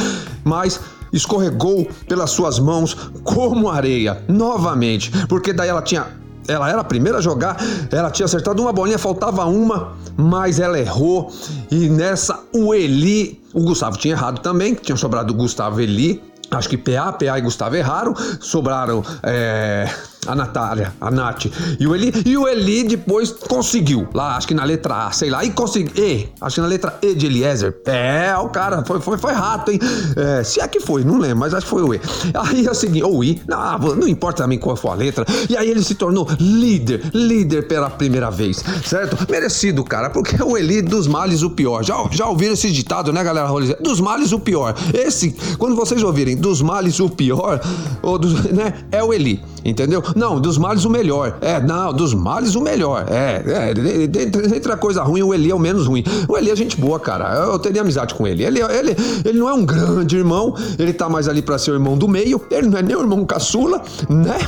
mas 0.45 0.79
escorregou 1.13 1.87
pelas 2.09 2.31
suas 2.31 2.59
mãos 2.59 2.95
como 3.23 3.69
areia, 3.69 4.23
novamente, 4.29 5.11
porque 5.27 5.53
daí 5.53 5.69
ela 5.69 5.83
tinha 5.83 6.07
ela 6.49 6.69
era 6.69 6.81
a 6.81 6.85
primeira 6.85 7.19
a 7.19 7.21
jogar, 7.21 7.57
ela 7.91 8.11
tinha 8.11 8.27
acertado 8.27 8.61
uma 8.61 8.73
bolinha, 8.73 8.99
faltava 8.99 9.45
uma, 9.45 9.93
mas 10.17 10.59
ela 10.59 10.79
errou. 10.79 11.33
E 11.71 11.89
nessa, 11.89 12.41
o 12.53 12.75
Eli, 12.75 13.41
o 13.55 13.63
Gustavo 13.63 13.97
tinha 13.97 14.15
errado 14.15 14.41
também, 14.41 14.75
tinha 14.75 14.97
sobrado 14.97 15.33
o 15.33 15.37
Gustavo 15.37 15.81
Eli. 15.81 16.21
Acho 16.51 16.69
que 16.69 16.77
PA, 16.77 17.13
PA 17.13 17.39
e 17.39 17.43
Gustavo 17.43 17.77
erraram, 17.77 18.15
sobraram 18.41 19.05
é, 19.23 19.89
a 20.27 20.35
Natália, 20.35 20.95
a 21.01 21.11
Nath 21.11 21.47
e 21.79 21.87
o 21.87 21.95
Eli. 21.95 22.13
E 22.25 22.37
o 22.37 22.47
Eli 22.47 22.85
depois 22.85 23.31
conseguiu, 23.31 24.07
lá, 24.15 24.37
acho 24.37 24.47
que 24.47 24.55
na 24.55 24.65
letra 24.65 25.07
A, 25.07 25.13
sei 25.13 25.31
lá, 25.31 25.45
e 25.45 25.51
conseguiu. 25.51 25.93
E, 25.97 26.29
acho 26.41 26.57
que 26.57 26.61
na 26.61 26.67
letra 26.67 26.97
E 27.03 27.15
de 27.15 27.27
Eliezer. 27.27 27.81
É, 27.87 28.37
o 28.37 28.49
cara 28.49 28.85
foi, 28.85 29.01
foi, 29.01 29.19
foi 29.19 29.33
rato, 29.33 29.71
hein? 29.71 29.81
É, 30.17 30.45
se 30.45 30.61
é 30.61 30.69
que 30.69 30.81
foi, 30.81 31.03
não 31.05 31.19
lembro, 31.19 31.39
mas 31.39 31.55
acho 31.55 31.67
que 31.67 31.71
foi 31.71 31.83
o 31.83 31.95
E. 31.95 32.01
Aí 32.35 32.67
é 32.67 32.71
o 32.71 32.75
seguinte, 32.75 33.05
ou 33.05 33.25
I, 33.25 33.43
não, 33.49 33.97
não 33.97 34.09
importa 34.09 34.43
também 34.45 34.59
qual 34.59 34.77
foi 34.77 34.91
a 34.91 34.95
letra. 34.95 35.25
E 35.49 35.57
aí 35.57 35.69
ele 35.69 35.83
se 35.83 35.95
tornou 35.95 36.29
líder, 36.39 37.11
líder 37.13 37.67
pela 37.67 37.91
primeira 37.91 38.31
vez, 38.31 38.63
certo? 38.85 39.17
Merecido, 39.31 39.83
cara, 39.85 40.11
porque 40.11 40.41
é 40.41 40.45
o 40.45 40.57
Eli 40.57 40.83
dos 40.83 41.07
males 41.07 41.43
o 41.43 41.51
pior. 41.51 41.83
Já, 41.83 41.97
já 42.11 42.27
ouviram 42.27 42.55
esse 42.55 42.71
ditado, 42.71 43.13
né, 43.13 43.23
galera? 43.25 43.49
Dos 43.81 44.01
males 44.01 44.33
o 44.33 44.39
pior. 44.39 44.75
Esse, 44.95 45.33
quando 45.59 45.75
vocês 45.75 46.03
ouvirem 46.03 46.37
dos 46.37 46.63
males 46.63 47.01
o 47.01 47.11
pior, 47.11 47.61
ou 48.03 48.19
né, 48.53 48.85
é 48.91 49.03
o 49.03 49.13
Eli, 49.13 49.43
entendeu? 49.65 50.03
Não, 50.15 50.41
dos 50.41 50.59
males 50.59 50.85
o 50.85 50.91
melhor. 50.91 51.39
É, 51.41 51.61
não, 51.61 51.93
dos 51.93 52.15
males 52.15 52.55
o 52.55 52.61
melhor. 52.61 53.07
É, 53.09 53.43
é 53.47 54.57
entre 54.57 54.73
a 54.73 54.77
coisa 54.77 55.03
ruim, 55.03 55.23
o 55.23 55.33
Eli 55.35 55.51
é 55.51 55.55
o 55.55 55.59
menos 55.59 55.87
ruim. 55.87 56.05
O 56.29 56.37
Eli 56.37 56.51
é 56.51 56.57
gente 56.57 56.81
boa, 56.81 56.99
cara. 56.99 57.35
Eu, 57.35 57.59
teria 57.59 57.83
amizade 57.83 58.15
com 58.15 58.27
ele. 58.27 58.45
Ele, 58.45 58.61
ele. 58.61 58.97
ele 59.25 59.39
não 59.39 59.49
é 59.49 59.55
um 59.55 59.65
grande 59.65 60.17
irmão, 60.17 60.55
ele 60.79 60.93
tá 60.93 61.09
mais 61.09 61.29
ali 61.29 61.43
para 61.43 61.59
ser 61.59 61.71
o 61.73 61.75
irmão 61.75 61.97
do 61.97 62.09
meio. 62.09 62.41
Ele 62.51 62.69
não 62.69 62.79
é 62.79 62.83
nem 62.83 62.97
o 62.97 63.01
irmão 63.01 63.25
caçula, 63.25 63.83
né? 64.09 64.39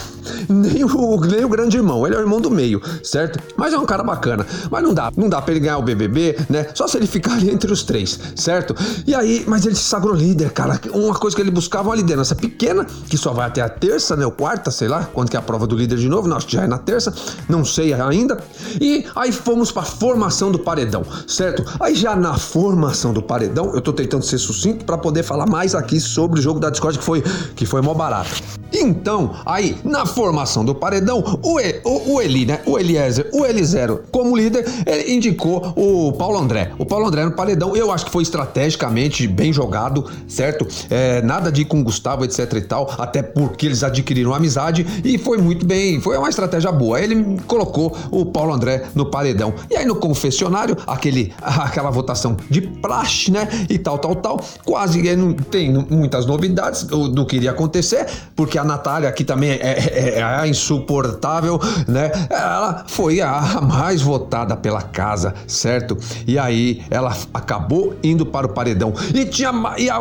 Nem 0.49 0.85
o, 0.85 1.21
nem 1.21 1.45
o 1.45 1.49
grande 1.49 1.77
irmão. 1.77 2.07
Ele 2.07 2.15
é 2.15 2.19
o 2.19 2.23
irmão 2.23 2.41
do 2.41 2.51
meio, 2.51 2.81
certo? 3.03 3.39
Mas 3.57 3.73
é 3.73 3.79
um 3.79 3.87
cara 3.87 4.03
bacana. 4.03 4.47
Mas 4.71 4.83
não 4.83 4.95
dá, 4.95 5.13
não 5.17 5.29
dá 5.29 5.41
pra 5.41 5.53
ele 5.53 5.61
ganhar 5.61 5.79
o 5.79 5.83
BBB, 5.83 6.37
né? 6.49 6.67
Só 6.75 6.87
se 6.87 6.97
ele 6.97 7.07
ficar 7.07 7.35
ali 7.35 7.51
entre 7.51 7.73
os 7.73 7.83
três, 7.83 8.19
certo? 8.37 8.75
E 9.07 9.15
aí, 9.15 9.45
mas 9.47 9.67
ele 9.67 9.75
se 9.75 9.85
sagrou 9.85 10.15
líder, 10.15 10.51
cara. 10.51 10.81
Uma 10.93 11.15
coisa 11.15 11.37
que 11.37 11.43
ele 11.43 11.51
buscava 11.51 11.89
uma 11.89 11.97
liderança 11.97 12.35
pequena, 12.35 12.85
que 13.09 13.17
só 13.17 13.33
vai 13.33 13.47
até 13.47 13.61
a 13.61 13.69
terça, 13.69 14.17
né? 14.17 14.25
Ou 14.25 14.33
quarta, 14.33 14.71
sei 14.71 14.89
lá, 14.89 15.09
quando 15.13 15.31
que 15.31 15.37
é 15.37 15.39
a 15.39 15.43
prova 15.43 15.67
do 15.67 15.77
líder 15.77 15.99
de 15.99 16.09
novo, 16.09 16.29
não, 16.29 16.37
acho 16.37 16.47
que 16.47 16.55
já 16.55 16.63
é 16.63 16.67
na 16.67 16.79
terça, 16.79 17.15
não 17.49 17.65
sei 17.65 17.93
ainda. 17.93 18.39
E 18.81 19.05
aí 19.15 19.33
fomos 19.33 19.71
para 19.71 19.83
formação 19.83 20.51
do 20.51 20.59
paredão, 20.59 21.03
certo? 21.27 21.65
Aí 21.81 21.95
já 21.95 22.17
na 22.17 22.35
formação 22.37 23.13
do 23.13 23.23
paredão, 23.23 23.75
eu 23.75 23.81
tô 23.81 23.93
tentando 23.93 24.25
ser 24.25 24.39
sucinto 24.39 24.85
para 24.85 24.99
poder 24.99 25.23
falar 25.23 25.47
mais 25.47 25.75
aqui 25.75 26.01
sobre 26.01 26.41
o 26.41 26.43
jogo 26.43 26.61
da 26.61 26.71
Discord 26.71 26.99
que 26.99 27.05
foi 27.05 27.23
que 27.55 27.67
foi 27.67 27.81
mó 27.81 27.95
barato. 27.95 28.43
Então, 28.73 29.37
aí, 29.47 29.79
na 29.85 30.05
formação 30.15 30.65
do 30.65 30.75
paredão, 30.75 31.23
o, 31.43 31.61
e, 31.61 31.81
o, 31.85 32.15
o 32.15 32.23
Eli, 32.23 32.47
né? 32.47 32.61
O 32.67 32.79
Eliezer, 32.79 33.29
o 33.33 33.45
Elizero, 33.45 34.05
como 34.11 34.37
líder, 34.37 34.65
ele 34.87 35.15
indicou 35.15 35.73
o 35.77 36.13
Paulo 36.13 36.39
André. 36.39 36.73
O 36.79 36.87
Paulo 36.87 37.07
André 37.07 37.25
no 37.25 37.33
paredão, 37.33 37.77
eu 37.77 37.91
acho 37.91 38.07
que 38.07 38.11
foi 38.11 38.23
estrategicamente 38.23 39.27
bem 39.27 39.53
jogado, 39.53 40.11
certo? 40.29 40.67
É, 40.91 41.23
nada 41.23 41.51
de 41.51 41.63
ir 41.63 41.65
com 41.65 41.81
o 41.81 41.85
Gustavo, 41.85 42.25
etc 42.25 42.53
e 42.55 42.61
tal, 42.61 42.91
até 42.99 43.23
porque 43.23 43.67
eles 43.67 43.83
adquiriram 43.83 44.33
amizade 44.33 44.87
e 45.05 45.19
foi 45.19 45.39
muito 45.39 45.67
bem, 45.67 46.01
foi 46.01 46.17
uma 46.17 46.29
estratégia 46.29 46.71
boa. 46.71 47.01
Ele 47.01 47.39
colocou 47.47 47.97
o 48.11 48.27
Paulo 48.27 48.53
André 48.53 48.85
no 48.95 49.07
paredão. 49.07 49.55
E 49.71 49.77
aí 49.77 49.85
no 49.85 49.97
confessionário, 49.97 50.77
aquele, 50.87 51.33
aquela 51.41 51.91
votação 51.91 52.37
de 52.51 52.61
praxe, 52.61 53.31
né? 53.31 53.49
E 53.69 53.79
tal, 53.79 53.99
tal, 53.99 54.17
tal. 54.17 54.41
Quase 54.65 55.03
não 55.17 55.33
tem 55.35 55.73
muitas 55.73 56.27
novidades 56.27 56.85
do, 56.85 57.27
que 57.27 57.37
iria 57.37 57.51
acontecer, 57.51 58.07
porque 58.35 58.59
a 58.59 58.65
Natália 58.65 59.09
aqui 59.09 59.25
também 59.25 59.51
é, 59.51 59.55
é, 59.55 60.04
é 60.11 60.23
a 60.23 60.47
insuportável, 60.47 61.61
né? 61.87 62.11
Ela 62.31 62.85
foi 62.87 63.21
a 63.21 63.61
mais 63.63 64.03
votada 64.03 64.57
pela 64.57 64.83
casa, 64.83 65.35
certo? 65.47 65.97
E 66.27 66.39
aí 66.39 66.83
ela 66.91 67.17
acabou 67.33 67.95
indo 68.03 68.27
para 68.27 68.47
o 68.47 68.51
paredão. 68.51 68.93
E 69.15 69.25
tinha 69.25 69.53
e, 69.79 69.89
a, 69.91 69.99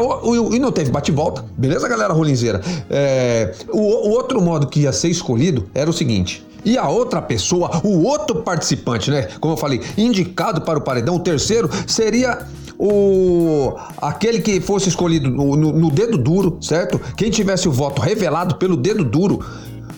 e 0.51 0.59
não 0.59 0.71
teve 0.71 0.91
bate-volta, 0.91 1.45
beleza, 1.57 1.87
galera 1.87 2.13
rolinzeira? 2.13 2.61
É, 2.89 3.53
o, 3.69 3.79
o 3.79 4.11
outro 4.11 4.41
modo 4.41 4.67
que 4.67 4.81
ia 4.81 4.91
ser 4.91 5.09
escolhido 5.09 5.69
era 5.73 5.89
o 5.89 5.93
seguinte: 5.93 6.45
e 6.65 6.77
a 6.77 6.87
outra 6.87 7.21
pessoa, 7.21 7.81
o 7.83 8.03
outro 8.03 8.41
participante, 8.41 9.11
né? 9.11 9.27
Como 9.39 9.53
eu 9.53 9.57
falei, 9.57 9.81
indicado 9.97 10.61
para 10.61 10.79
o 10.79 10.81
paredão, 10.81 11.15
o 11.15 11.19
terceiro 11.19 11.69
seria 11.85 12.45
o 12.77 13.75
aquele 14.01 14.39
que 14.39 14.59
fosse 14.59 14.89
escolhido 14.89 15.29
no, 15.29 15.55
no, 15.55 15.71
no 15.71 15.91
dedo 15.91 16.17
duro, 16.17 16.57
certo? 16.61 16.99
Quem 17.15 17.29
tivesse 17.29 17.67
o 17.67 17.71
voto 17.71 18.01
revelado 18.01 18.55
pelo 18.55 18.75
dedo 18.75 19.03
duro 19.03 19.43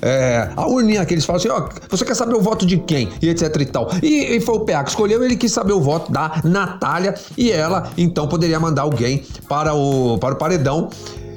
é, 0.06 0.52
a 0.56 0.68
urninha 0.68 1.04
que 1.04 1.16
eles 1.16 1.26
falam 1.26 1.40
assim, 1.40 1.50
ó, 1.50 1.68
você 1.90 2.06
quer 2.06 2.14
saber 2.14 2.36
o 2.36 2.42
voto 2.42 2.64
de 2.64 2.78
quem? 2.78 3.10
E 3.20 3.28
etc 3.28 3.56
e 3.60 3.66
tal. 3.66 3.90
E, 4.04 4.36
e, 4.36 4.40
foi 4.40 4.56
o 4.56 4.60
PA 4.60 4.84
que 4.84 4.92
escolheu, 4.92 5.24
ele 5.24 5.36
quis 5.36 5.52
saber 5.52 5.74
o 5.74 5.82
voto 5.82 6.12
da 6.12 6.42
Natália 6.44 7.16
e 7.36 7.52
ela 7.52 7.90
então 7.98 8.28
poderia 8.28 8.60
mandar 8.60 8.84
alguém 8.84 9.24
para 9.50 9.74
o, 9.74 10.20
para 10.20 10.36
o 10.36 10.38
paredão. 10.38 10.90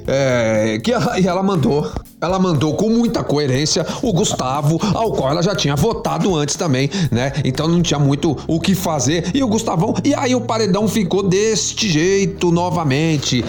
É, 0.06 0.78
que 0.82 0.92
ela, 0.92 1.18
e 1.18 1.26
ela 1.26 1.42
mandou 1.42 1.90
ela 2.20 2.38
mandou 2.38 2.74
com 2.74 2.90
muita 2.90 3.22
coerência 3.22 3.86
o 4.02 4.12
Gustavo, 4.12 4.80
ao 4.94 5.12
qual 5.12 5.30
ela 5.30 5.42
já 5.42 5.54
tinha 5.54 5.76
votado 5.76 6.34
antes 6.34 6.56
também, 6.56 6.90
né? 7.10 7.32
Então 7.44 7.68
não 7.68 7.80
tinha 7.82 7.98
muito 7.98 8.36
o 8.46 8.60
que 8.60 8.74
fazer. 8.74 9.30
E 9.34 9.42
o 9.42 9.48
Gustavão, 9.48 9.94
e 10.04 10.14
aí 10.14 10.34
o 10.34 10.40
paredão 10.40 10.88
ficou 10.88 11.22
deste 11.22 11.88
jeito 11.88 12.50
novamente. 12.50 13.44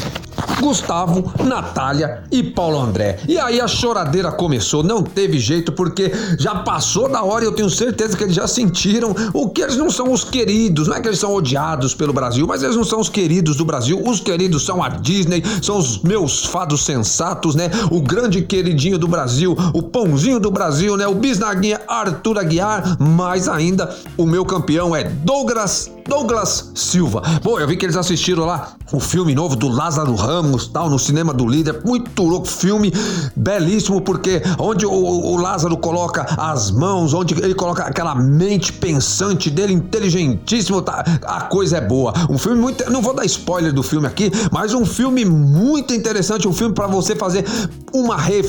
Gustavo, 0.59 1.31
Natália 1.43 2.23
e 2.31 2.43
Paulo 2.43 2.79
André. 2.79 3.19
E 3.27 3.37
aí 3.37 3.61
a 3.61 3.67
choradeira 3.67 4.31
começou, 4.31 4.83
não 4.83 5.01
teve 5.01 5.39
jeito, 5.39 5.71
porque 5.71 6.11
já 6.37 6.55
passou 6.55 7.09
da 7.09 7.23
hora 7.23 7.45
e 7.45 7.47
eu 7.47 7.51
tenho 7.51 7.69
certeza 7.69 8.17
que 8.17 8.23
eles 8.23 8.35
já 8.35 8.47
sentiram 8.47 9.15
o 9.33 9.49
que 9.49 9.61
eles 9.61 9.77
não 9.77 9.89
são 9.89 10.11
os 10.11 10.23
queridos, 10.23 10.87
não 10.87 10.95
é 10.95 11.01
que 11.01 11.07
eles 11.07 11.19
são 11.19 11.33
odiados 11.33 11.93
pelo 11.93 12.13
Brasil, 12.13 12.45
mas 12.45 12.61
eles 12.61 12.75
não 12.75 12.83
são 12.83 12.99
os 12.99 13.09
queridos 13.09 13.55
do 13.55 13.65
Brasil. 13.65 14.01
Os 14.05 14.19
queridos 14.19 14.65
são 14.65 14.83
a 14.83 14.89
Disney, 14.89 15.43
são 15.61 15.77
os 15.77 16.01
meus 16.01 16.45
fados 16.45 16.85
sensatos, 16.85 17.55
né? 17.55 17.69
O 17.91 18.01
grande 18.01 18.41
queridinho 18.59 18.97
do 18.97 19.07
Brasil, 19.07 19.55
o 19.73 19.81
pãozinho 19.81 20.37
do 20.37 20.51
Brasil, 20.51 20.97
né? 20.97 21.07
O 21.07 21.15
bisnaguinha 21.15 21.79
Arthur 21.87 22.37
Aguiar, 22.37 22.97
mas 22.99 23.47
ainda 23.47 23.95
o 24.17 24.25
meu 24.25 24.43
campeão 24.43 24.93
é 24.93 25.05
Douglas 25.05 25.89
Douglas 26.09 26.71
Silva. 26.73 27.21
Bom, 27.43 27.59
eu 27.59 27.67
vi 27.67 27.77
que 27.77 27.85
eles 27.85 27.95
assistiram 27.95 28.43
lá 28.43 28.73
o 28.91 28.99
filme 28.99 29.35
novo 29.35 29.55
do 29.55 29.67
Lázaro 29.67 30.15
Ramos, 30.15 30.67
tal, 30.67 30.89
no 30.89 30.97
cinema 30.97 31.31
do 31.31 31.47
líder. 31.47 31.81
Muito 31.85 32.23
louco, 32.23 32.47
filme 32.47 32.91
belíssimo, 33.35 34.01
porque 34.01 34.41
onde 34.57 34.87
o, 34.87 34.91
o 34.91 35.37
Lázaro 35.37 35.77
coloca 35.77 36.25
as 36.35 36.71
mãos, 36.71 37.13
onde 37.13 37.35
ele 37.35 37.53
coloca 37.53 37.83
aquela 37.83 38.15
mente 38.15 38.73
pensante 38.73 39.51
dele, 39.51 39.71
inteligentíssimo, 39.71 40.81
tá, 40.81 41.05
a 41.23 41.41
coisa 41.41 41.77
é 41.77 41.81
boa. 41.81 42.11
Um 42.27 42.39
filme 42.39 42.59
muito. 42.59 42.91
Não 42.91 43.03
vou 43.03 43.13
dar 43.13 43.23
spoiler 43.25 43.71
do 43.71 43.83
filme 43.83 44.07
aqui, 44.07 44.31
mas 44.51 44.73
um 44.73 44.85
filme 44.85 45.23
muito 45.23 45.93
interessante, 45.93 46.47
um 46.47 46.53
filme 46.53 46.73
para 46.73 46.87
você 46.87 47.15
fazer 47.15 47.45
uma 47.93 48.17
reflexão, 48.17 48.48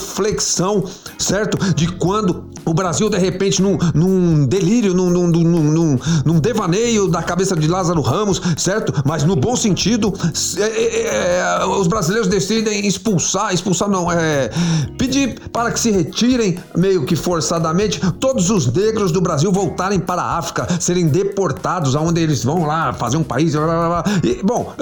certo? 1.19 1.59
De 1.75 1.87
quando 1.97 2.51
o 2.65 2.75
Brasil, 2.75 3.09
de 3.09 3.19
repente, 3.19 3.63
num, 3.63 3.79
num 3.95 4.47
delírio, 4.47 4.95
num, 4.95 5.11
num, 5.11 5.27
num, 5.27 5.99
num, 6.25 6.41
devaneio 6.41 7.09
da 7.09 7.23
cabeça 7.23 7.57
de 7.57 7.67
Lázaro 7.69 8.01
Ramos, 8.01 8.41
certo? 8.57 8.93
Mas 9.05 9.25
no 9.25 9.37
bom 9.37 9.57
sentido, 9.57 10.13
é, 10.59 10.63
é, 10.63 11.39
é, 11.39 11.65
os 11.65 11.87
brasileiros 11.87 12.29
decidem 12.29 12.87
expulsar, 12.87 13.53
expulsar 13.53 13.89
não, 13.89 14.11
é, 14.11 14.51
pedir 14.99 15.41
para 15.53 15.71
que 15.71 15.81
se 15.81 15.91
retirem, 15.91 16.59
meio 16.77 17.05
que 17.05 17.17
forçadamente, 17.17 18.01
todos 18.19 18.51
os 18.51 18.73
negros 18.73 19.13
do 19.13 19.21
Brasil 19.21 19.51
voltarem 19.53 19.99
para 19.99 20.23
a 20.23 20.39
África, 20.39 20.67
serem 20.79 21.07
deportados, 21.07 21.97
aonde 21.97 22.21
eles 22.21 22.45
vão 22.45 22.67
lá 22.67 22.93
fazer 22.93 23.17
um 23.17 23.23
país. 23.23 23.55
Blá, 23.55 23.67
blá, 23.67 24.03
blá. 24.03 24.05
E, 24.23 24.43
bom, 24.43 24.73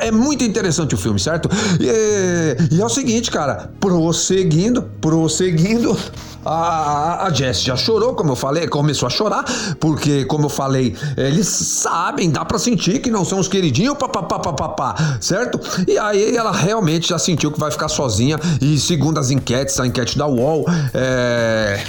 é 0.00 0.10
muito 0.10 0.44
interessante 0.44 0.94
o 0.94 0.98
filme, 0.98 1.18
certo? 1.18 1.48
E, 1.80 2.74
e 2.74 2.80
é 2.80 2.84
o 2.84 2.88
seguinte, 2.88 3.30
cara, 3.30 3.70
prosseguindo, 3.80 4.82
prosseguindo 5.00 5.96
a, 6.44 6.73
a 6.74 7.30
Jess 7.32 7.62
já 7.62 7.76
chorou, 7.76 8.14
como 8.14 8.32
eu 8.32 8.36
falei, 8.36 8.66
começou 8.66 9.06
a 9.06 9.10
chorar, 9.10 9.44
porque, 9.78 10.24
como 10.24 10.46
eu 10.46 10.48
falei, 10.48 10.96
eles 11.16 11.46
sabem, 11.46 12.30
dá 12.30 12.44
para 12.44 12.58
sentir 12.58 13.00
que 13.00 13.10
não 13.10 13.24
são 13.24 13.38
os 13.38 13.48
queridinhos, 13.48 13.96
papapá, 13.96 14.38
papapá, 14.38 14.94
certo? 15.20 15.60
E 15.86 15.98
aí 15.98 16.36
ela 16.36 16.52
realmente 16.52 17.08
já 17.08 17.18
sentiu 17.18 17.50
que 17.50 17.58
vai 17.58 17.70
ficar 17.70 17.88
sozinha, 17.88 18.38
e 18.60 18.78
segundo 18.78 19.18
as 19.18 19.30
enquetes, 19.30 19.78
a 19.78 19.86
enquete 19.86 20.16
da 20.18 20.26
UOL, 20.26 20.64
é 20.92 21.82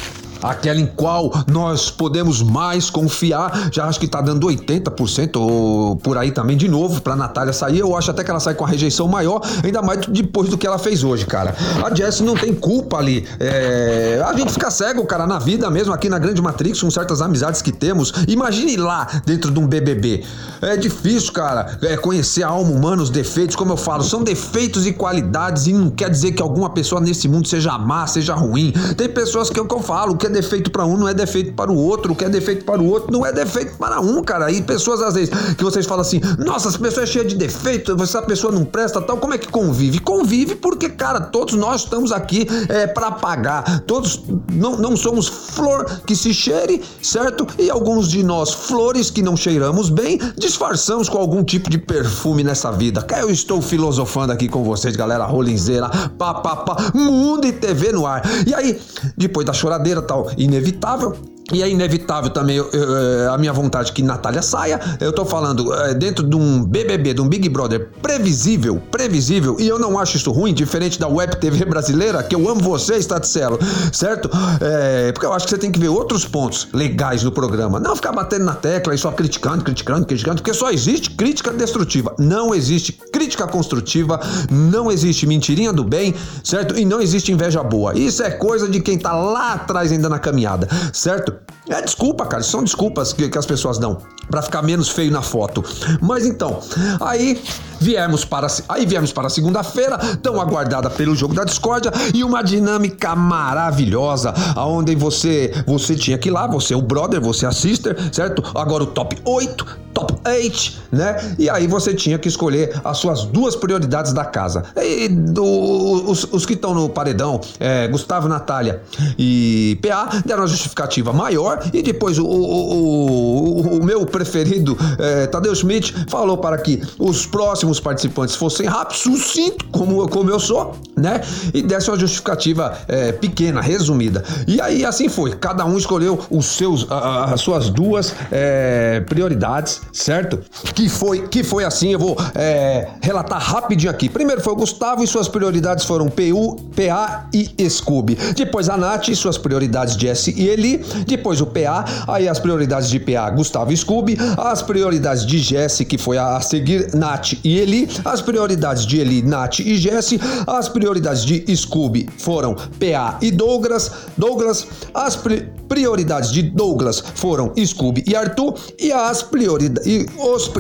aquela 0.52 0.80
em 0.80 0.86
qual 0.86 1.32
nós 1.48 1.90
podemos 1.90 2.42
mais 2.42 2.90
confiar. 2.90 3.70
Já 3.72 3.86
acho 3.86 4.00
que 4.00 4.08
tá 4.08 4.22
dando 4.22 4.48
80% 4.48 5.38
ou 5.38 5.96
por 5.98 6.18
aí 6.18 6.32
também 6.32 6.58
de 6.58 6.68
novo 6.68 7.02
pra 7.02 7.16
Natália 7.16 7.54
sair. 7.54 7.80
Eu 7.80 7.96
acho 7.96 8.12
até 8.12 8.24
que 8.24 8.30
ela 8.30 8.40
sai 8.40 8.54
com 8.54 8.64
a 8.64 8.68
rejeição 8.68 9.08
maior, 9.08 9.42
ainda 9.64 9.82
mais 9.82 10.06
depois 10.08 10.50
do 10.50 10.58
que 10.58 10.66
ela 10.66 10.78
fez 10.78 11.04
hoje, 11.04 11.26
cara. 11.26 11.56
A 11.84 11.94
Jess 11.94 12.22
não 12.22 12.36
tem 12.36 12.54
culpa 12.54 12.98
ali. 12.98 13.28
É... 13.40 14.24
A 14.26 14.34
gente 14.34 14.52
fica 14.52 14.70
cego, 14.70 15.06
cara, 15.06 15.26
na 15.26 15.40
vida 15.40 15.70
mesmo, 15.70 15.94
aqui 15.94 16.10
na 16.10 16.20
Grande 16.20 16.42
Matrix, 16.42 16.82
com 16.82 16.92
certas 16.92 17.22
amizades 17.22 17.62
que 17.62 17.72
temos. 17.72 18.14
Imagine 18.28 18.78
lá 18.78 19.08
dentro 19.26 19.52
de 19.52 19.60
um 19.60 19.68
BBB. 19.68 20.24
É 20.62 20.78
difícil, 20.78 21.32
cara, 21.32 21.78
é 21.82 21.98
conhecer 21.98 22.44
a 22.44 22.48
alma 22.48 22.72
humana, 22.72 23.02
os 23.02 23.10
defeitos, 23.10 23.56
como 23.56 23.74
eu 23.74 23.78
falo, 23.78 24.04
são 24.04 24.24
defeitos 24.24 24.86
e 24.88 24.94
qualidades 24.94 25.68
e 25.68 25.74
não 25.74 25.90
quer 25.90 26.10
dizer 26.10 26.32
que 26.32 26.42
alguma 26.42 26.70
pessoa 26.70 27.02
nesse 27.02 27.28
mundo 27.28 27.48
seja 27.48 27.78
má, 27.78 28.08
seja 28.08 28.34
ruim. 28.34 28.74
Tem 28.98 29.10
pessoas 29.10 29.50
que 29.50 29.60
é 29.60 29.62
o 29.62 29.68
que 29.68 29.76
eu 29.76 29.82
falo, 29.82 30.18
que 30.18 30.28
é 30.28 30.30
defeito 30.36 30.70
para 30.70 30.86
um 30.86 30.98
não 30.98 31.08
é 31.08 31.14
defeito 31.14 31.54
para 31.54 31.72
o 31.72 31.78
outro, 31.78 32.12
o 32.12 32.16
que 32.16 32.26
é 32.26 32.30
defeito 32.30 32.66
para 32.66 32.82
o 32.82 32.86
outro 32.86 33.12
não 33.12 33.26
é 33.26 33.32
defeito 33.32 33.78
para 33.78 34.02
um, 34.02 34.22
cara. 34.22 34.52
E 34.52 34.62
pessoas 34.62 35.02
às 35.02 35.14
vezes 35.14 35.34
que 35.56 35.64
vocês 35.64 35.86
falam 35.86 36.02
assim: 36.02 36.20
"Nossa, 36.38 36.68
essa 36.68 36.80
pessoa 36.80 37.04
é 37.04 37.08
cheia 37.08 37.26
de 37.26 37.36
defeito, 37.36 37.96
essa 38.02 38.22
pessoa 38.22 38.52
não 38.52 38.66
presta, 38.66 39.02
tal". 39.02 39.18
Como 39.18 39.34
é 39.34 39.38
que 39.38 39.48
convive? 39.48 40.00
Convive 40.00 40.56
porque, 40.56 40.90
cara, 40.90 41.22
todos 41.22 41.56
nós 41.56 41.82
estamos 41.82 42.12
aqui 42.12 42.48
é, 42.68 42.86
para 42.88 43.12
pagar. 43.12 43.82
Todos 43.82 44.24
não, 44.52 44.78
não 44.78 44.96
somos 44.98 45.28
flor 45.28 45.86
que 46.06 46.16
se 46.16 46.34
cheire, 46.34 46.84
certo? 47.02 47.48
E 47.58 47.70
alguns 47.70 48.10
de 48.10 48.24
nós 48.24 48.54
flores 48.54 49.10
que 49.10 49.22
não 49.22 49.38
cheiramos 49.38 49.90
bem, 49.90 50.20
disfarçamos 50.38 51.08
com 51.08 51.18
algum 51.18 51.44
tipo 51.44 51.70
de 51.70 51.78
perfume 51.78 52.44
nessa 52.44 52.72
vida. 52.72 53.06
Eu 53.18 53.30
estou 53.30 53.62
filosofando 53.62 54.34
aqui 54.34 54.50
com 54.50 54.64
vocês, 54.64 54.96
galera 54.96 55.26
rolinzeira, 55.26 55.90
papapá, 56.18 56.92
mundo 56.94 57.48
e 57.48 57.52
TV 57.52 57.92
no 57.92 58.06
ar. 58.06 58.24
E 58.46 58.54
aí, 58.54 58.80
depois 59.18 59.46
da 59.46 59.54
choradeira 59.54 60.02
tal, 60.02 60.15
inevitável. 60.38 61.35
E 61.54 61.62
é 61.62 61.70
inevitável 61.70 62.32
também 62.32 62.56
eu, 62.56 62.68
eu, 62.72 62.98
é, 62.98 63.28
a 63.28 63.38
minha 63.38 63.54
vontade 63.54 63.92
que 63.92 64.02
Natália 64.02 64.42
saia. 64.42 64.80
Eu 65.00 65.14
tô 65.14 65.24
falando 65.24 65.72
é, 65.74 65.94
dentro 65.94 66.26
de 66.26 66.36
um 66.36 66.64
BBB, 66.64 67.14
de 67.14 67.22
um 67.22 67.28
Big 67.28 67.48
Brother 67.50 67.92
previsível, 68.02 68.82
previsível, 68.90 69.56
e 69.60 69.68
eu 69.68 69.78
não 69.78 70.00
acho 70.00 70.18
isso 70.18 70.32
ruim, 70.32 70.54
diferente 70.54 71.00
da 71.00 71.08
Web 71.08 71.38
TV 71.38 71.64
brasileira, 71.66 72.24
que 72.24 72.36
eu 72.36 72.50
amo 72.50 72.62
você, 72.62 73.00
Staticelo, 73.00 73.60
certo? 73.94 74.30
É, 74.60 75.12
porque 75.12 75.26
eu 75.26 75.34
acho 75.34 75.46
que 75.46 75.52
você 75.52 75.58
tem 75.58 75.72
que 75.72 75.78
ver 75.78 75.90
outros 75.90 76.26
pontos 76.26 76.68
legais 76.74 77.22
no 77.22 77.32
programa. 77.32 77.80
Não 77.80 77.96
ficar 77.96 78.12
batendo 78.12 78.46
na 78.46 78.56
tecla 78.56 78.96
e 78.96 78.98
só 78.98 79.12
criticando, 79.12 79.64
criticando, 79.64 80.06
criticando, 80.06 80.42
porque 80.42 80.54
só 80.54 80.72
existe 80.72 81.12
crítica 81.12 81.52
destrutiva. 81.52 82.16
Não 82.18 82.56
existe 82.56 82.92
crítica 82.92 83.48
construtiva, 83.48 84.20
não 84.50 84.92
existe 84.92 85.28
mentirinha 85.28 85.72
do 85.72 85.84
bem, 85.84 86.16
certo? 86.44 86.78
E 86.78 86.84
não 86.84 87.00
existe 87.00 87.32
inveja 87.32 87.62
boa. 87.62 87.96
Isso 87.96 88.24
é 88.24 88.32
coisa 88.32 88.68
de 88.68 88.80
quem 88.80 88.98
tá 88.98 89.14
lá 89.14 89.54
atrás 89.54 89.92
ainda 89.92 90.10
na 90.10 90.18
caminhada, 90.18 90.68
certo? 90.92 91.35
É 91.70 91.82
desculpa, 91.82 92.26
cara. 92.26 92.44
São 92.44 92.64
desculpas 92.64 93.14
que, 93.14 93.28
que 93.30 93.38
as 93.38 93.46
pessoas 93.46 93.78
dão 93.78 93.98
para 94.30 94.42
ficar 94.42 94.62
menos 94.62 94.90
feio 94.90 95.12
na 95.12 95.22
foto. 95.22 95.64
Mas 96.02 96.26
então, 96.26 96.60
aí 97.02 97.42
viemos 97.80 98.26
para 98.26 98.48
aí 98.70 98.86
viemos 98.86 99.12
para 99.12 99.30
segunda-feira, 99.30 99.98
tão 100.22 100.42
aguardada 100.42 100.90
pelo 100.90 101.16
jogo 101.16 101.34
da 101.34 101.44
discórdia 101.44 101.92
e 102.14 102.24
uma 102.24 102.42
dinâmica 102.42 103.16
maravilhosa, 103.16 104.34
aonde 104.56 104.96
você 104.96 105.64
você 105.66 105.96
tinha 105.96 106.18
que 106.18 106.30
ir 106.30 106.32
lá, 106.32 106.48
você 106.48 106.74
é 106.74 106.78
o 106.78 106.82
brother, 106.82 107.22
você 107.22 107.46
é 107.46 107.50
a 107.50 107.52
sister, 107.52 107.96
certo? 108.14 108.44
Agora 108.56 108.84
o 108.84 108.88
top 108.88 109.18
8 109.24 109.85
top 109.96 110.14
8, 110.28 110.74
né? 110.92 111.36
E 111.40 111.50
aí 111.50 111.66
você 111.66 111.94
tinha 111.94 112.20
que 112.20 112.28
escolher 112.28 112.80
as 112.84 112.98
suas 112.98 113.24
duas 113.24 113.56
prioridades 113.56 114.12
da 114.12 114.26
casa. 114.26 114.66
E 114.76 115.08
do, 115.08 115.44
os, 115.44 116.26
os, 116.32 116.46
que 116.46 116.54
estão 116.54 116.76
no 116.76 116.90
paredão, 116.90 117.40
é, 117.60 117.88
Gustavo, 117.88 118.28
Natália 118.28 118.82
e 119.18 119.80
PA, 119.82 120.22
deram 120.26 120.42
uma 120.42 120.48
justificativa 120.48 121.14
maior. 121.14 121.66
E 121.74 121.82
depois 121.82 122.20
o, 122.20 122.26
o, 122.26 123.62
o, 123.62 123.78
o 123.80 123.86
meu 123.86 124.06
preferido, 124.06 124.78
é, 125.00 125.28
Tadeu 125.28 125.56
Schmidt, 125.56 125.96
falou 126.10 126.38
para 126.38 126.58
que 126.58 126.84
os 127.00 127.26
próximos 127.26 127.80
participantes 127.80 128.36
fossem 128.36 128.68
rápidos, 128.68 129.02
sucinto, 129.02 129.66
como, 129.72 130.08
como 130.10 130.30
eu 130.30 130.40
sou, 130.40 130.76
né? 130.98 131.22
E 131.54 131.62
desse 131.62 131.90
uma 131.90 131.98
justificativa 131.98 132.78
é, 132.90 133.14
pequena, 133.14 133.62
resumida. 133.62 134.26
E 134.46 134.60
aí 134.60 134.84
assim 134.84 135.08
foi. 135.08 135.32
Cada 135.38 135.66
um 135.66 135.78
escolheu 135.78 136.20
os 136.30 136.46
seus, 136.46 136.86
as 136.92 137.40
suas 137.40 137.70
duas 137.70 138.14
é, 138.30 139.02
prioridades 139.08 139.85
certo? 139.92 140.40
Que 140.74 140.90
foi, 140.90 141.28
que 141.28 141.44
foi 141.44 141.64
assim, 141.64 141.94
eu 141.94 142.00
vou 142.00 142.18
é, 142.36 142.90
relatar 143.02 143.42
rapidinho 143.42 143.90
aqui. 143.92 144.10
Primeiro 144.10 144.42
foi 144.42 144.54
o 144.54 144.56
Gustavo 144.56 145.04
e 145.04 145.08
suas 145.08 145.28
prioridades 145.28 145.86
foram 145.86 146.08
PU, 146.08 146.56
PA 146.76 147.28
e 147.34 147.70
Scooby. 147.70 148.16
Depois 148.36 148.70
a 148.70 148.78
Nath 148.78 149.08
e 149.08 149.16
suas 149.16 149.38
prioridades 149.38 149.96
Jesse 149.96 150.34
e 150.38 150.48
Eli. 150.48 150.78
Depois 151.08 151.42
o 151.42 151.46
PA, 151.46 151.86
aí 152.08 152.28
as 152.28 152.40
prioridades 152.40 152.90
de 152.90 153.00
PA, 153.00 153.30
Gustavo 153.30 153.72
e 153.72 153.78
Scooby. 153.78 154.18
As 154.38 154.62
prioridades 154.62 155.26
de 155.26 155.38
Jesse, 155.38 155.86
que 155.86 155.98
foi 155.98 156.18
a, 156.18 156.38
a 156.38 156.42
seguir 156.42 156.94
Nath 156.94 157.34
e 157.44 157.58
Eli. 157.58 157.90
As 158.04 158.22
prioridades 158.22 158.86
de 158.86 159.00
Eli, 159.00 159.22
Nath 159.22 159.60
e 159.60 159.78
Jesse. 159.78 160.20
As 160.46 160.68
prioridades 160.70 161.24
de 161.24 161.56
Scooby 161.56 162.10
foram 162.18 162.54
PA 162.54 163.18
e 163.22 163.32
Douglas. 163.32 163.92
Douglas. 164.18 164.68
As 164.94 165.16
pri 165.16 165.50
prioridades 165.68 166.32
de 166.32 166.44
Douglas 166.44 167.04
foram 167.16 167.52
Scooby 167.58 168.04
e 168.06 168.16
Arthur. 168.16 168.54
E 168.80 168.92
as 168.92 169.24
prioridades 169.24 169.75
e 169.86 170.06
os 170.18 170.52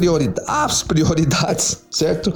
as 0.47 0.83
prioridades, 0.83 1.77
certo? 1.89 2.33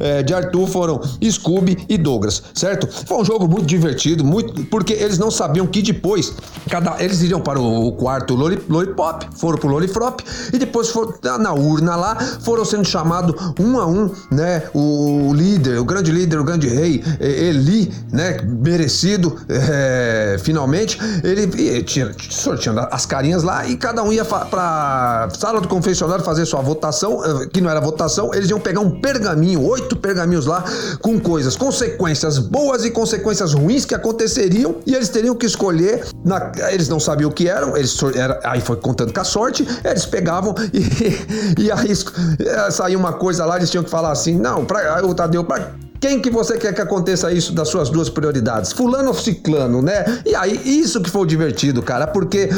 É, 0.00 0.22
de 0.22 0.32
Arthur 0.32 0.66
foram 0.66 1.00
Scooby 1.22 1.84
e 1.88 1.98
Douglas, 1.98 2.42
certo? 2.54 2.88
Foi 3.06 3.18
um 3.18 3.24
jogo 3.24 3.48
muito 3.48 3.66
divertido, 3.66 4.24
muito 4.24 4.64
porque 4.66 4.92
eles 4.92 5.18
não 5.18 5.30
sabiam 5.30 5.66
que 5.66 5.82
depois 5.82 6.32
cada 6.70 7.02
eles 7.02 7.20
iriam 7.22 7.40
para 7.40 7.60
o, 7.60 7.88
o 7.88 7.92
quarto 7.92 8.34
Lollipop, 8.34 9.26
foram 9.36 9.58
pro 9.58 9.68
Lollipop 9.68 10.24
e 10.52 10.58
depois 10.58 10.88
foram 10.88 11.14
na 11.38 11.52
urna 11.52 11.96
lá, 11.96 12.16
foram 12.40 12.64
sendo 12.64 12.84
chamados 12.84 13.34
um 13.58 13.78
a 13.78 13.86
um, 13.86 14.10
né? 14.30 14.62
O 14.74 15.32
líder, 15.34 15.78
o 15.78 15.84
grande 15.84 16.10
líder, 16.10 16.38
o 16.38 16.44
grande 16.44 16.68
rei, 16.68 17.02
Eli, 17.20 17.92
né? 18.12 18.38
Merecido, 18.42 19.36
é, 19.48 20.36
finalmente, 20.42 20.98
ele 21.22 21.82
tinha 21.82 22.14
sorteando 22.30 22.80
as 22.90 23.06
carinhas 23.06 23.42
lá 23.42 23.66
e 23.66 23.76
cada 23.76 24.02
um 24.02 24.12
ia 24.12 24.24
para 24.24 25.28
sala 25.38 25.60
do 25.60 25.68
confessionário 25.68 26.13
fazer 26.22 26.46
sua 26.46 26.60
votação, 26.60 27.24
eh, 27.24 27.46
que 27.52 27.60
não 27.60 27.70
era 27.70 27.80
votação, 27.80 28.32
eles 28.34 28.50
iam 28.50 28.60
pegar 28.60 28.80
um 28.80 29.00
pergaminho, 29.00 29.62
oito 29.62 29.96
pergaminhos 29.96 30.46
lá, 30.46 30.64
com 31.00 31.18
coisas, 31.18 31.56
consequências 31.56 32.38
boas 32.38 32.84
e 32.84 32.90
consequências 32.90 33.52
ruins 33.52 33.84
que 33.84 33.94
aconteceriam, 33.94 34.76
e 34.86 34.94
eles 34.94 35.08
teriam 35.08 35.34
que 35.34 35.46
escolher. 35.46 36.04
Na, 36.24 36.52
eles 36.70 36.88
não 36.88 37.00
sabiam 37.00 37.30
o 37.30 37.32
que 37.32 37.48
eram, 37.48 37.76
eles 37.76 37.98
era, 38.14 38.40
aí 38.44 38.60
foi 38.60 38.76
contando 38.76 39.12
com 39.12 39.20
a 39.20 39.24
sorte, 39.24 39.66
eles 39.84 40.06
pegavam 40.06 40.54
e, 40.72 41.62
e 41.64 41.70
aí 41.70 41.92
eh, 41.92 42.70
saía 42.70 42.98
uma 42.98 43.12
coisa 43.12 43.44
lá, 43.44 43.56
eles 43.56 43.70
tinham 43.70 43.84
que 43.84 43.90
falar 43.90 44.12
assim: 44.12 44.38
não, 44.38 44.64
pra, 44.64 45.04
o 45.04 45.14
Tadeu, 45.14 45.44
pra 45.44 45.72
quem 46.04 46.20
que 46.20 46.28
você 46.28 46.58
quer 46.58 46.74
que 46.74 46.82
aconteça 46.82 47.32
isso 47.32 47.54
das 47.54 47.68
suas 47.68 47.88
duas 47.88 48.10
prioridades? 48.10 48.72
Fulano 48.72 49.08
ou 49.08 49.14
ciclano, 49.14 49.80
né? 49.80 50.20
E 50.26 50.34
aí, 50.34 50.60
isso 50.62 51.00
que 51.00 51.08
foi 51.08 51.22
o 51.22 51.24
divertido, 51.24 51.82
cara, 51.82 52.06
porque 52.06 52.50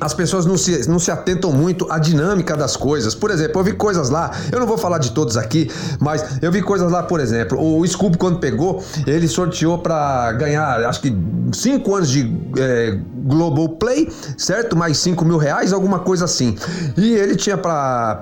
as 0.00 0.14
pessoas 0.14 0.46
não 0.46 0.56
se, 0.56 0.88
não 0.88 1.00
se 1.00 1.10
atentam 1.10 1.52
muito 1.52 1.90
à 1.90 1.98
dinâmica 1.98 2.56
das 2.56 2.76
coisas. 2.76 3.12
Por 3.14 3.30
exemplo, 3.30 3.60
eu 3.60 3.64
vi 3.64 3.72
coisas 3.72 4.08
lá, 4.08 4.30
eu 4.50 4.60
não 4.60 4.66
vou 4.66 4.78
falar 4.78 4.98
de 4.98 5.10
todos 5.10 5.36
aqui, 5.36 5.70
mas 6.00 6.24
eu 6.40 6.50
vi 6.52 6.62
coisas 6.62 6.90
lá, 6.90 7.02
por 7.02 7.18
exemplo, 7.20 7.60
o 7.60 7.86
Scooby, 7.86 8.18
quando 8.18 8.38
pegou, 8.38 8.82
ele 9.06 9.26
sorteou 9.26 9.78
para 9.78 10.32
ganhar, 10.32 10.84
acho 10.84 11.00
que 11.00 11.12
5 11.52 11.94
anos 11.94 12.10
de 12.10 12.32
é, 12.58 12.98
Global 13.24 13.68
Play, 13.68 14.10
certo? 14.36 14.76
Mais 14.76 14.98
5 14.98 15.24
mil 15.24 15.38
reais, 15.38 15.72
alguma 15.72 16.00
coisa 16.00 16.24
assim. 16.24 16.56
E 16.96 17.14
ele 17.14 17.36
tinha 17.36 17.56
pra 17.56 18.14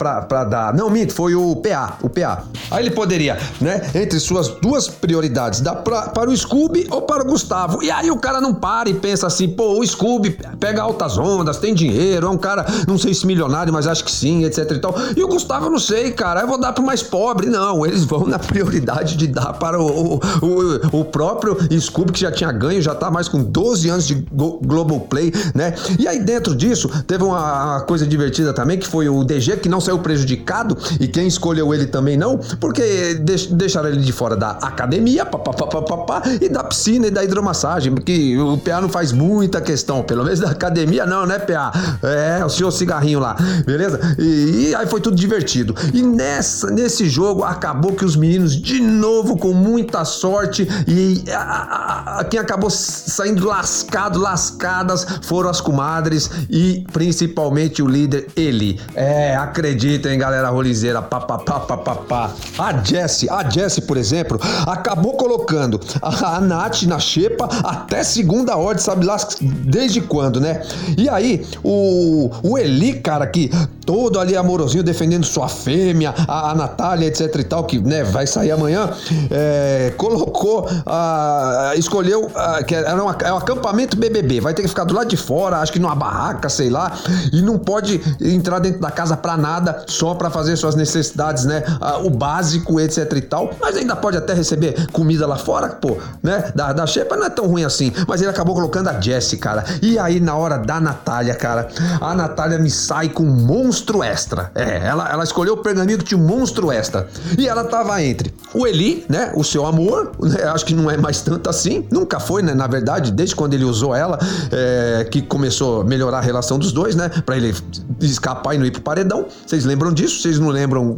dar. 0.49 0.75
Não, 0.75 0.91
minto, 0.91 1.15
foi 1.15 1.35
o 1.35 1.57
PA, 1.57 1.99
o 2.03 2.09
PA. 2.09 2.45
Aí 2.71 2.85
ele 2.85 2.91
poderia, 2.91 3.39
né, 3.61 3.91
entre 3.95 4.21
suas 4.21 4.49
duas 4.49 4.70
prioridades, 4.89 5.61
dar 5.61 5.77
pra, 5.77 6.03
para 6.09 6.31
o 6.31 6.37
Scooby 6.37 6.87
ou 6.91 7.03
para 7.03 7.23
o 7.23 7.27
Gustavo. 7.27 7.83
E 7.83 7.91
aí 7.91 8.11
o 8.11 8.17
cara 8.17 8.41
não 8.41 8.55
para 8.55 8.89
e 8.89 8.95
pensa 8.95 9.27
assim, 9.27 9.49
pô, 9.49 9.79
o 9.79 9.87
Scooby 9.87 10.39
pega 10.59 10.83
altas 10.83 11.19
ondas, 11.19 11.59
tem 11.59 11.75
dinheiro, 11.75 12.27
é 12.27 12.31
um 12.31 12.39
cara, 12.39 12.67
não 12.87 12.99
sei 12.99 13.15
se 13.15 13.27
milionário, 13.27 13.73
mas 13.73 13.87
acho 13.87 14.05
que 14.05 14.13
sim, 14.13 14.45
etc 14.45 14.71
e 14.71 14.79
tal. 14.79 14.95
E 15.17 15.23
o 15.23 15.29
Gustavo, 15.29 15.71
não 15.71 15.79
sei, 15.79 16.13
cara, 16.13 16.43
eu 16.43 16.47
vou 16.47 16.61
dar 16.61 16.73
pro 16.73 16.85
mais 16.85 17.03
pobre. 17.03 17.49
Não, 17.49 17.85
eles 17.85 18.05
vão 18.05 18.27
na 18.27 18.39
prioridade 18.39 19.17
de 19.17 19.27
dar 19.27 19.55
para 19.55 19.81
o, 19.81 20.17
o, 20.17 21.01
o 21.01 21.05
próprio 21.05 21.57
Scooby, 21.81 22.13
que 22.13 22.21
já 22.21 22.33
tinha 22.33 22.53
ganho, 22.53 22.81
já 22.81 22.95
tá 22.95 23.11
mais 23.11 23.29
com 23.29 23.43
12 23.43 23.89
anos 23.89 24.07
de 24.07 24.15
Global 24.33 25.01
Play, 25.01 25.33
né? 25.55 25.75
E 25.99 26.07
aí 26.07 26.21
dentro 26.21 26.55
disso, 26.55 26.89
teve 27.07 27.25
uma, 27.25 27.65
uma 27.65 27.81
coisa 27.83 28.07
divertida 28.07 28.53
também, 28.53 28.79
que 28.79 28.87
foi 28.87 29.09
o 29.09 29.25
DG, 29.25 29.57
que 29.59 29.69
não 29.69 29.81
saiu 29.81 29.99
prejudicado, 29.99 30.77
e 30.99 31.09
quem 31.09 31.27
escolheu 31.27 31.73
ele 31.75 31.87
também 31.87 32.17
não, 32.17 32.39
porque 32.61 33.15
deixaram 33.51 33.89
ele 33.89 34.01
de 34.01 34.13
fora 34.13 34.37
da 34.37 34.50
academia, 34.53 35.25
papapá, 35.27 36.23
e 36.41 36.49
da 36.49 36.65
piscina 36.65 37.07
e 37.07 37.11
da 37.11 37.25
hidromassagem, 37.25 37.93
porque 37.93 38.39
o 38.39 38.59
PA 38.59 38.81
não 38.81 38.89
faz 38.89 39.13
muita 39.13 39.61
questão, 39.61 40.03
pelo 40.03 40.25
menos 40.25 40.41
da 40.41 40.51
academia 40.51 41.07
não, 41.07 41.27
né, 41.27 41.39
PA? 41.39 41.73
É, 42.03 42.45
o 42.45 42.49
senhor 42.49 42.71
cigarrinho 42.71 43.21
lá, 43.21 43.37
beleza? 43.65 44.01
E, 44.19 44.69
e, 44.71 44.75
aí 44.75 44.87
foi 44.87 45.01
tudo 45.01 45.17
divertido. 45.17 45.75
E 45.93 46.03
nessa, 46.03 46.71
nesse 46.71 47.09
jogo 47.09 47.45
acabou 47.45 47.93
que 47.93 48.05
os 48.05 48.17
meninos, 48.17 48.57
de 48.57 48.81
novo, 48.81 49.37
com 49.37 49.53
muita 49.53 50.05
sorte, 50.05 50.67
e 50.87 51.25
a, 51.31 51.39
a, 51.39 52.21
a, 52.21 52.25
quem 52.25 52.41
acabou 52.41 52.71
saindo 52.71 53.47
lascado, 53.47 54.19
lascadas, 54.19 55.07
foram 55.23 55.51
as 55.51 55.61
comadres 55.61 56.31
e 56.49 56.85
principalmente 56.93 57.83
o 57.83 57.87
líder, 57.87 58.29
ele. 58.37 58.81
É, 58.95 59.37
acreditem, 59.37 60.19
galera 60.19 60.49
rolizeira, 60.49 61.03
papapá, 61.03 61.61
papapá. 61.61 62.31
A 62.59 62.73
Jessie, 62.83 63.29
a 63.29 63.49
Jessie, 63.49 63.83
por 63.83 63.97
exemplo, 63.97 64.40
acabou 64.67 65.15
colocando 65.15 65.81
a, 66.01 66.37
a 66.37 66.41
Nath 66.41 66.83
na 66.83 66.99
xepa 66.99 67.49
até 67.65 68.03
segunda 68.03 68.57
ordem, 68.57 68.83
sabe 68.83 69.05
lá 69.05 69.17
desde 69.41 70.01
quando, 70.01 70.41
né? 70.41 70.63
E 70.97 71.09
aí, 71.09 71.47
o, 71.63 72.31
o 72.43 72.59
Eli, 72.59 72.95
cara, 72.95 73.27
que 73.27 73.51
todo 73.91 74.21
ali 74.21 74.37
amorosinho 74.37 74.85
defendendo 74.85 75.25
sua 75.25 75.49
fêmea, 75.49 76.15
a, 76.29 76.51
a 76.51 76.55
Natália, 76.55 77.09
etc 77.09 77.35
e 77.35 77.45
tal, 77.45 77.65
que 77.65 77.79
né, 77.81 78.05
vai 78.05 78.25
sair 78.25 78.53
amanhã, 78.53 78.89
é, 79.31 79.93
colocou, 79.97 80.69
a, 80.87 81.73
escolheu, 81.77 82.31
a, 82.35 82.63
que 82.63 82.75
era 82.75 83.03
um, 83.03 83.11
é 83.11 83.33
um 83.33 83.37
acampamento 83.37 83.97
BBB, 83.97 84.41
vai 84.41 84.55
ter 84.55 84.63
que 84.63 84.69
ficar 84.69 84.85
do 84.85 84.95
lado 84.95 85.09
de 85.09 85.17
fora, 85.17 85.59
acho 85.59 85.73
que 85.73 85.81
numa 85.81 85.97
barraca, 85.97 86.49
sei 86.49 86.71
lá, 86.71 86.97
e 87.33 87.43
não 87.43 87.59
pode 87.59 88.01
entrar 88.21 88.61
dentro 88.61 88.81
da 88.81 88.93
casa 88.93 89.17
pra 89.17 89.37
nada, 89.37 89.85
só 89.89 90.15
para 90.15 90.31
fazer 90.31 90.57
suas 90.57 90.77
necessidades, 90.77 91.45
né, 91.45 91.65
o 92.05 92.11
básico, 92.11 92.79
etc 92.79 93.13
e 93.17 93.21
tal, 93.23 93.51
mas 93.61 93.77
ainda 93.77 93.97
pode 93.97 94.17
até 94.17 94.30
receber 94.35 94.89
comida 94.93 95.27
lá 95.27 95.37
fora, 95.37 95.69
pô, 95.69 95.97
né, 96.23 96.53
da, 96.55 96.73
da 96.73 96.87
Xepa 96.87 97.17
não 97.17 97.27
é 97.27 97.31
tão 97.31 97.47
ruim 97.47 97.65
assim, 97.65 97.93
mas 98.07 98.21
ele 98.21 98.31
acabou 98.31 98.55
colocando 98.55 98.89
a 98.89 99.01
Jessie, 99.01 99.39
cara, 99.39 99.65
e 99.81 99.99
aí 99.99 100.21
na 100.21 100.37
hora 100.37 100.59
da 100.59 100.81
Natália, 100.81 101.35
cara. 101.35 101.69
A 102.01 102.15
Natália 102.15 102.59
me 102.59 102.71
sai 102.71 103.09
com 103.09 103.23
um 103.23 103.47
monstro 103.47 104.03
extra. 104.03 104.51
É, 104.55 104.87
ela, 104.87 105.09
ela 105.11 105.25
escolheu 105.25 105.55
o 105.55 105.57
pergaminho 105.59 105.99
tinha 105.99 106.19
um 106.19 106.27
monstro 106.27 106.71
extra. 106.71 107.09
E 107.39 107.49
ela 107.49 107.65
tava 107.65 108.03
entre 108.03 108.33
o 108.55 108.67
Eli, 108.67 109.05
né? 109.09 109.33
O 109.35 109.45
seu 109.45 109.67
amor, 109.67 110.13
né, 110.21 110.45
acho 110.45 110.65
que 110.65 110.75
não 110.75 110.91
é 110.91 110.97
mais 110.97 111.21
tanto 111.21 111.49
assim. 111.49 111.87
Nunca 111.91 112.19
foi, 112.21 112.43
né? 112.43 112.55
Na 112.55 112.67
verdade, 112.67 113.13
desde 113.13 113.35
quando 113.35 113.55
ele 113.55 113.65
usou 113.65 113.95
ela, 113.95 114.19
é, 114.51 115.07
que 115.11 115.23
começou 115.23 115.83
a 115.83 115.85
melhorar 115.85 116.19
a 116.19 116.23
relação 116.23 116.59
dos 116.59 116.73
dois, 116.73 116.95
né? 116.95 117.09
Pra 117.25 117.37
ele 117.37 117.55
escapar 118.01 118.55
e 118.55 118.59
não 118.59 118.67
ir 118.67 118.71
pro 118.71 118.83
paredão. 118.83 119.27
Vocês 119.47 119.65
lembram 119.65 119.93
disso? 119.93 120.23
Vocês 120.23 120.39
não 120.39 120.49
lembram? 120.49 120.97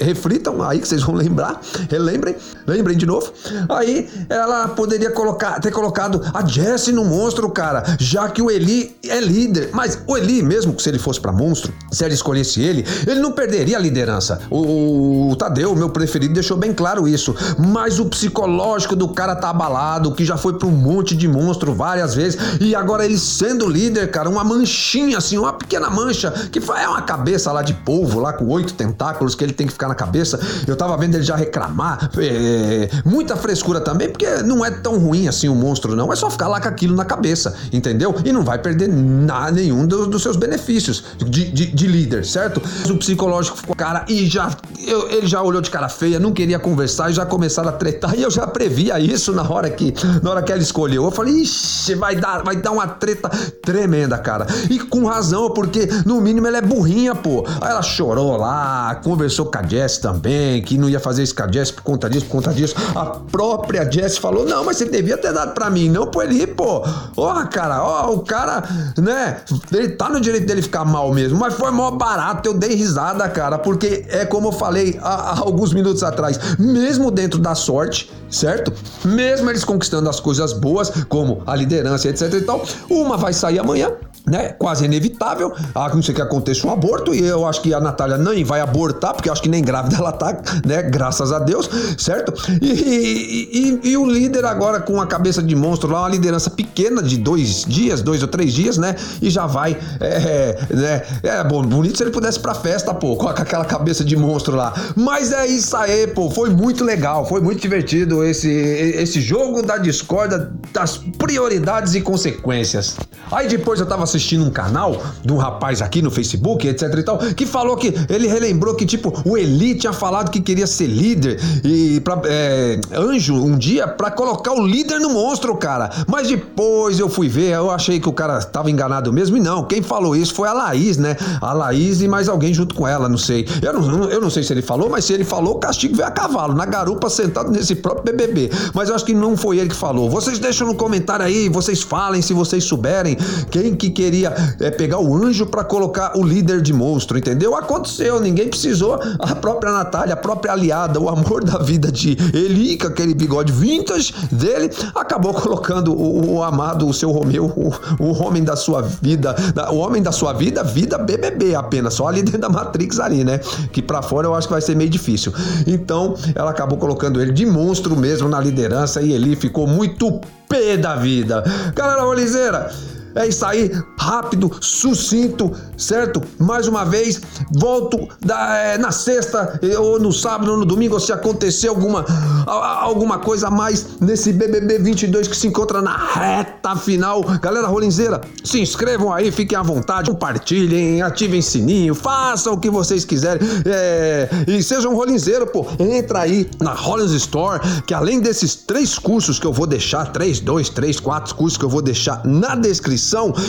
reflitam 0.00 0.62
aí 0.62 0.78
que 0.78 0.88
vocês 0.88 1.02
vão 1.02 1.14
lembrar. 1.14 1.60
Relembrem. 1.90 2.35
Lembrem 2.66 2.96
de 2.96 3.06
novo. 3.06 3.32
Aí 3.68 4.08
ela 4.28 4.68
poderia 4.68 5.10
colocar, 5.10 5.60
ter 5.60 5.70
colocado 5.70 6.20
a 6.32 6.44
Jessie 6.44 6.92
no 6.92 7.04
monstro, 7.04 7.48
cara. 7.50 7.96
Já 7.98 8.28
que 8.28 8.42
o 8.42 8.50
Eli 8.50 8.96
é 9.08 9.20
líder. 9.20 9.70
Mas 9.72 9.98
o 10.06 10.16
Eli, 10.16 10.42
mesmo 10.42 10.78
se 10.78 10.88
ele 10.88 10.98
fosse 10.98 11.20
para 11.20 11.32
monstro, 11.32 11.72
se 11.90 12.04
ele 12.04 12.14
escolhesse 12.14 12.62
ele, 12.62 12.84
ele 13.06 13.20
não 13.20 13.32
perderia 13.32 13.76
a 13.76 13.80
liderança. 13.80 14.40
O, 14.50 15.30
o 15.30 15.36
Tadeu, 15.36 15.74
meu 15.74 15.90
preferido, 15.90 16.34
deixou 16.34 16.56
bem 16.56 16.72
claro 16.72 17.06
isso. 17.06 17.34
Mas 17.58 17.98
o 17.98 18.06
psicológico 18.06 18.96
do 18.96 19.08
cara 19.08 19.34
tá 19.34 19.50
abalado, 19.50 20.12
que 20.12 20.24
já 20.24 20.36
foi 20.36 20.54
para 20.54 20.68
um 20.68 20.72
monte 20.72 21.16
de 21.16 21.28
monstro 21.28 21.74
várias 21.74 22.14
vezes. 22.14 22.38
E 22.60 22.74
agora 22.74 23.04
ele 23.04 23.18
sendo 23.18 23.68
líder, 23.68 24.10
cara, 24.10 24.28
uma 24.28 24.44
manchinha 24.44 25.18
assim, 25.18 25.38
uma 25.38 25.52
pequena 25.52 25.90
mancha, 25.90 26.30
que 26.50 26.58
é 26.58 26.88
uma 26.88 27.02
cabeça 27.02 27.52
lá 27.52 27.62
de 27.62 27.74
polvo, 27.74 28.20
lá 28.20 28.32
com 28.32 28.46
oito 28.48 28.74
tentáculos 28.74 29.34
que 29.34 29.44
ele 29.44 29.52
tem 29.52 29.66
que 29.66 29.72
ficar 29.72 29.88
na 29.88 29.94
cabeça. 29.94 30.38
Eu 30.66 30.76
tava 30.76 30.96
vendo 30.96 31.14
ele 31.14 31.24
já 31.24 31.36
reclamar. 31.36 32.10
É, 32.28 32.88
muita 33.04 33.36
frescura 33.36 33.80
também, 33.80 34.08
porque 34.08 34.26
não 34.42 34.64
é 34.64 34.70
tão 34.70 34.98
ruim 34.98 35.28
assim 35.28 35.48
o 35.48 35.54
monstro, 35.54 35.94
não. 35.94 36.12
É 36.12 36.16
só 36.16 36.30
ficar 36.30 36.48
lá 36.48 36.60
com 36.60 36.68
aquilo 36.68 36.94
na 36.94 37.04
cabeça, 37.04 37.54
entendeu? 37.72 38.14
E 38.24 38.32
não 38.32 38.42
vai 38.42 38.58
perder 38.58 38.88
na, 38.88 39.50
nenhum 39.50 39.86
do, 39.86 40.06
dos 40.06 40.22
seus 40.22 40.36
benefícios 40.36 41.04
de, 41.18 41.50
de, 41.50 41.66
de, 41.66 41.86
líder, 41.86 42.24
certo? 42.24 42.62
O 42.88 42.96
psicológico 42.96 43.56
ficou 43.56 43.76
cara 43.76 44.04
e 44.08 44.26
já 44.26 44.50
eu, 44.86 45.10
ele 45.10 45.26
já 45.26 45.42
olhou 45.42 45.60
de 45.60 45.70
cara 45.70 45.88
feia, 45.88 46.18
não 46.18 46.32
queria 46.32 46.58
conversar 46.58 47.10
e 47.10 47.14
já 47.14 47.26
começaram 47.26 47.68
a 47.68 47.72
tretar. 47.72 48.14
E 48.16 48.22
eu 48.22 48.30
já 48.30 48.46
previa 48.46 48.98
isso 48.98 49.32
na 49.32 49.48
hora 49.48 49.68
que 49.70 49.94
na 50.22 50.30
hora 50.30 50.42
que 50.42 50.52
ela 50.52 50.62
escolheu. 50.62 51.04
Eu 51.04 51.10
falei, 51.10 51.34
ixi, 51.34 51.94
vai 51.94 52.16
dar, 52.16 52.42
vai 52.42 52.56
dar 52.56 52.72
uma 52.72 52.86
treta 52.86 53.28
tremenda, 53.62 54.16
cara. 54.18 54.46
E 54.70 54.78
com 54.78 55.04
razão, 55.04 55.50
porque 55.50 55.88
no 56.04 56.20
mínimo 56.20 56.46
ela 56.46 56.58
é 56.58 56.62
burrinha, 56.62 57.14
pô. 57.14 57.44
Aí 57.60 57.70
ela 57.70 57.82
chorou 57.82 58.36
lá, 58.36 58.94
conversou 59.02 59.46
com 59.46 59.58
a 59.58 59.62
Jess 59.62 59.98
também, 59.98 60.62
que 60.62 60.78
não 60.78 60.88
ia 60.88 61.00
fazer 61.00 61.22
isso 61.22 61.34
com 61.34 61.42
a 61.42 61.50
Jess 61.50 61.70
por 61.70 61.82
conta 61.82 62.08
disso, 62.08 62.15
por 62.24 62.30
conta 62.30 62.52
disso. 62.52 62.74
A 62.94 63.04
própria 63.06 63.90
Jess 63.90 64.18
falou: 64.18 64.44
não, 64.44 64.64
mas 64.64 64.76
você 64.76 64.84
devia 64.86 65.16
ter 65.16 65.32
dado 65.32 65.54
pra 65.54 65.70
mim, 65.70 65.88
não 65.88 66.06
pra 66.06 66.24
ele, 66.24 66.46
pô. 66.46 66.82
Ó, 67.16 67.44
cara, 67.46 67.82
ó, 67.82 68.12
o 68.12 68.20
cara, 68.20 68.62
né? 68.98 69.38
Ele 69.72 69.90
tá 69.90 70.08
no 70.08 70.20
direito 70.20 70.46
dele 70.46 70.62
ficar 70.62 70.84
mal 70.84 71.12
mesmo, 71.12 71.38
mas 71.38 71.54
foi 71.54 71.70
mó 71.70 71.90
barato. 71.90 72.48
Eu 72.48 72.54
dei 72.54 72.74
risada, 72.74 73.28
cara, 73.28 73.58
porque 73.58 74.04
é 74.08 74.24
como 74.24 74.48
eu 74.48 74.52
falei 74.52 74.98
há, 75.02 75.32
há 75.32 75.38
alguns 75.40 75.72
minutos 75.72 76.02
atrás, 76.02 76.38
mesmo 76.58 77.10
dentro 77.10 77.38
da 77.38 77.54
sorte, 77.54 78.10
certo? 78.30 78.72
Mesmo 79.04 79.50
eles 79.50 79.64
conquistando 79.64 80.08
as 80.08 80.20
coisas 80.20 80.52
boas, 80.52 80.90
como 81.08 81.42
a 81.46 81.54
liderança, 81.54 82.08
etc 82.08 82.32
e 82.32 82.40
tal, 82.42 82.64
uma 82.90 83.16
vai 83.16 83.32
sair 83.32 83.58
amanhã, 83.58 83.92
né? 84.26 84.48
Quase 84.50 84.84
inevitável, 84.84 85.54
a 85.74 85.88
não 85.88 86.02
ser 86.02 86.12
que 86.12 86.20
aconteça 86.20 86.66
um 86.66 86.70
aborto, 86.70 87.14
e 87.14 87.24
eu 87.24 87.46
acho 87.46 87.60
que 87.60 87.72
a 87.72 87.80
Natália 87.80 88.18
nem 88.18 88.44
vai 88.44 88.60
abortar, 88.60 89.14
porque 89.14 89.28
eu 89.28 89.32
acho 89.32 89.42
que 89.42 89.48
nem 89.48 89.62
grávida 89.62 89.96
ela 89.96 90.12
tá, 90.12 90.36
né? 90.64 90.82
Graças 90.82 91.32
a 91.32 91.38
Deus, 91.38 91.68
certo? 91.96 92.32
E, 92.60 92.66
e, 92.66 93.80
e, 93.84 93.90
e, 93.90 93.96
o 93.96 94.04
líder 94.04 94.44
agora 94.44 94.80
com 94.80 95.00
a 95.00 95.06
cabeça 95.06 95.42
de 95.42 95.54
monstro 95.54 95.90
lá, 95.90 96.00
uma 96.00 96.08
liderança 96.08 96.50
pequena 96.50 97.02
de 97.02 97.16
dois 97.16 97.64
dias, 97.64 98.02
dois 98.02 98.22
ou 98.22 98.28
três 98.28 98.52
dias, 98.52 98.76
né? 98.76 98.96
E 99.22 99.30
já 99.30 99.46
vai, 99.46 99.76
é, 100.00 100.58
né? 100.70 101.02
É 101.22 101.44
bom, 101.44 101.62
bonito 101.62 101.96
se 101.96 102.02
ele 102.02 102.10
pudesse 102.10 102.40
pra 102.40 102.54
festa, 102.54 102.92
pô, 102.92 103.16
com 103.16 103.28
aquela 103.28 103.64
cabeça 103.64 104.04
de 104.04 104.16
monstro 104.16 104.56
lá. 104.56 104.74
Mas 104.96 105.32
é 105.32 105.46
isso 105.46 105.76
aí, 105.76 106.06
pô, 106.08 106.30
foi 106.30 106.50
muito 106.50 106.84
legal, 106.84 107.26
foi 107.26 107.40
muito 107.40 107.60
divertido 107.60 108.15
esse, 108.24 108.50
esse 108.50 109.20
jogo 109.20 109.62
da 109.62 109.78
discorda 109.78 110.52
das 110.72 110.98
prioridades 111.18 111.94
e 111.94 112.00
consequências. 112.00 112.96
Aí 113.30 113.48
depois 113.48 113.80
eu 113.80 113.86
tava 113.86 114.04
assistindo 114.04 114.44
um 114.44 114.50
canal 114.50 115.02
de 115.24 115.32
um 115.32 115.36
rapaz 115.36 115.82
aqui 115.82 116.00
no 116.00 116.10
Facebook, 116.10 116.66
etc 116.66 116.94
e 116.96 117.02
tal, 117.02 117.18
que 117.18 117.44
falou 117.44 117.76
que 117.76 117.92
ele 118.08 118.28
relembrou 118.28 118.74
que, 118.74 118.86
tipo, 118.86 119.12
o 119.24 119.36
Eli 119.36 119.74
tinha 119.74 119.92
falado 119.92 120.30
que 120.30 120.40
queria 120.40 120.66
ser 120.66 120.86
líder 120.86 121.40
e 121.64 122.00
pra, 122.00 122.20
é, 122.24 122.80
anjo 122.92 123.34
um 123.34 123.58
dia 123.58 123.88
para 123.88 124.10
colocar 124.10 124.52
o 124.52 124.64
líder 124.64 125.00
no 125.00 125.10
monstro, 125.10 125.56
cara. 125.56 125.90
Mas 126.06 126.28
depois 126.28 126.98
eu 126.98 127.08
fui 127.08 127.28
ver, 127.28 127.54
eu 127.54 127.70
achei 127.70 127.98
que 127.98 128.08
o 128.08 128.12
cara 128.12 128.40
tava 128.40 128.70
enganado 128.70 129.12
mesmo. 129.12 129.36
E 129.36 129.40
não, 129.40 129.64
quem 129.64 129.82
falou 129.82 130.14
isso 130.14 130.34
foi 130.34 130.48
a 130.48 130.52
Laís, 130.52 130.96
né? 130.96 131.16
A 131.40 131.52
Laís 131.52 132.00
e 132.00 132.08
mais 132.08 132.28
alguém 132.28 132.54
junto 132.54 132.74
com 132.74 132.86
ela, 132.86 133.08
não 133.08 133.18
sei. 133.18 133.46
Eu 133.62 133.72
não, 133.72 134.04
eu 134.04 134.20
não 134.20 134.30
sei 134.30 134.42
se 134.42 134.52
ele 134.52 134.62
falou, 134.62 134.88
mas 134.88 135.04
se 135.04 135.12
ele 135.12 135.24
falou, 135.24 135.56
o 135.56 135.58
castigo 135.58 135.96
veio 135.96 136.08
a 136.08 136.10
cavalo, 136.10 136.54
na 136.54 136.64
garupa, 136.64 137.10
sentado 137.10 137.50
nesse 137.50 137.74
próprio 137.74 138.04
BBB. 138.06 138.50
Mas 138.72 138.88
eu 138.88 138.94
acho 138.94 139.04
que 139.04 139.14
não 139.14 139.36
foi 139.36 139.58
ele 139.58 139.70
que 139.70 139.76
falou. 139.76 140.08
Vocês 140.08 140.38
deixam 140.38 140.66
no 140.66 140.74
comentário 140.74 141.26
aí, 141.26 141.48
vocês 141.48 141.82
falem 141.82 142.22
se 142.22 142.32
vocês 142.32 142.62
souberem 142.64 143.16
quem 143.50 143.74
que 143.74 143.90
queria 143.90 144.32
é, 144.60 144.70
pegar 144.70 144.98
o 144.98 145.14
anjo 145.14 145.46
para 145.46 145.64
colocar 145.64 146.16
o 146.16 146.24
líder 146.24 146.60
de 146.60 146.72
monstro, 146.72 147.18
entendeu? 147.18 147.56
Aconteceu, 147.56 148.20
ninguém 148.20 148.48
precisou. 148.48 149.00
A 149.18 149.34
própria 149.34 149.72
Natália, 149.72 150.14
a 150.14 150.16
própria 150.16 150.52
aliada, 150.52 151.00
o 151.00 151.08
amor 151.08 151.42
da 151.44 151.58
vida 151.58 151.90
de 151.90 152.16
Eli, 152.32 152.78
com 152.78 152.86
aquele 152.86 153.14
bigode 153.14 153.52
vintage 153.52 154.14
dele, 154.30 154.70
acabou 154.94 155.34
colocando 155.34 155.92
o, 155.92 156.36
o 156.36 156.42
amado, 156.42 156.86
o 156.86 156.94
seu 156.94 157.10
Romeu, 157.10 157.46
o, 157.56 157.72
o, 158.02 158.22
homem 158.22 158.44
da 158.44 158.56
sua 158.56 158.82
vida, 158.82 159.34
o 159.70 159.76
homem 159.76 160.02
da 160.02 160.12
sua 160.12 160.32
vida, 160.32 160.62
vida 160.62 160.98
BBB 160.98 161.54
apenas, 161.54 161.94
só 161.94 162.06
ali 162.06 162.22
dentro 162.22 162.40
da 162.40 162.48
Matrix 162.48 163.00
ali, 163.00 163.24
né? 163.24 163.40
Que 163.72 163.82
para 163.82 164.02
fora 164.02 164.26
eu 164.26 164.34
acho 164.34 164.46
que 164.46 164.52
vai 164.52 164.62
ser 164.62 164.76
meio 164.76 164.90
difícil. 164.90 165.32
Então, 165.66 166.14
ela 166.34 166.50
acabou 166.50 166.78
colocando 166.78 167.20
ele 167.20 167.32
de 167.32 167.46
monstro 167.46 167.95
mesmo 167.96 168.28
na 168.28 168.40
liderança 168.40 169.02
e 169.02 169.12
Eli 169.12 169.36
ficou 169.36 169.66
muito 169.66 170.20
pé 170.48 170.76
da 170.76 170.96
vida. 170.96 171.42
Galera 171.74 172.02
Rolizeira, 172.02 172.70
é 173.16 173.26
isso 173.26 173.44
aí, 173.44 173.70
rápido, 173.98 174.50
sucinto, 174.60 175.50
certo? 175.76 176.22
Mais 176.38 176.68
uma 176.68 176.84
vez, 176.84 177.20
volto 177.52 178.08
da, 178.24 178.56
é, 178.56 178.78
na 178.78 178.92
sexta, 178.92 179.58
ou 179.78 179.98
no 179.98 180.12
sábado, 180.12 180.52
ou 180.52 180.58
no 180.58 180.64
domingo, 180.64 181.00
se 181.00 181.12
acontecer 181.12 181.68
alguma, 181.68 182.04
alguma 182.46 183.18
coisa 183.18 183.48
a 183.48 183.50
mais 183.50 183.98
nesse 184.00 184.32
BBB 184.32 184.78
22 184.78 185.28
que 185.28 185.36
se 185.36 185.46
encontra 185.46 185.80
na 185.80 185.96
reta 185.96 186.76
final. 186.76 187.22
Galera 187.40 187.66
rolinzeira, 187.66 188.20
se 188.44 188.60
inscrevam 188.60 189.12
aí, 189.12 189.32
fiquem 189.32 189.56
à 189.56 189.62
vontade, 189.62 190.10
compartilhem, 190.10 191.02
ativem 191.02 191.40
sininho, 191.40 191.94
façam 191.94 192.52
o 192.52 192.58
que 192.58 192.70
vocês 192.70 193.04
quiserem 193.04 193.40
é, 193.64 194.28
e 194.46 194.62
sejam 194.62 194.94
rolinzeiro, 194.94 195.46
pô. 195.46 195.66
Entra 195.78 196.20
aí 196.20 196.48
na 196.60 196.72
Rollins 196.72 197.12
Store, 197.12 197.60
que 197.86 197.94
além 197.94 198.20
desses 198.20 198.54
três 198.54 198.98
cursos 198.98 199.38
que 199.38 199.46
eu 199.46 199.52
vou 199.52 199.66
deixar, 199.66 200.12
três, 200.12 200.38
dois, 200.40 200.68
três, 200.68 201.00
quatro 201.00 201.34
cursos 201.34 201.56
que 201.56 201.64
eu 201.64 201.68
vou 201.68 201.82
deixar 201.82 202.20
na 202.24 202.54
descrição, 202.54 203.05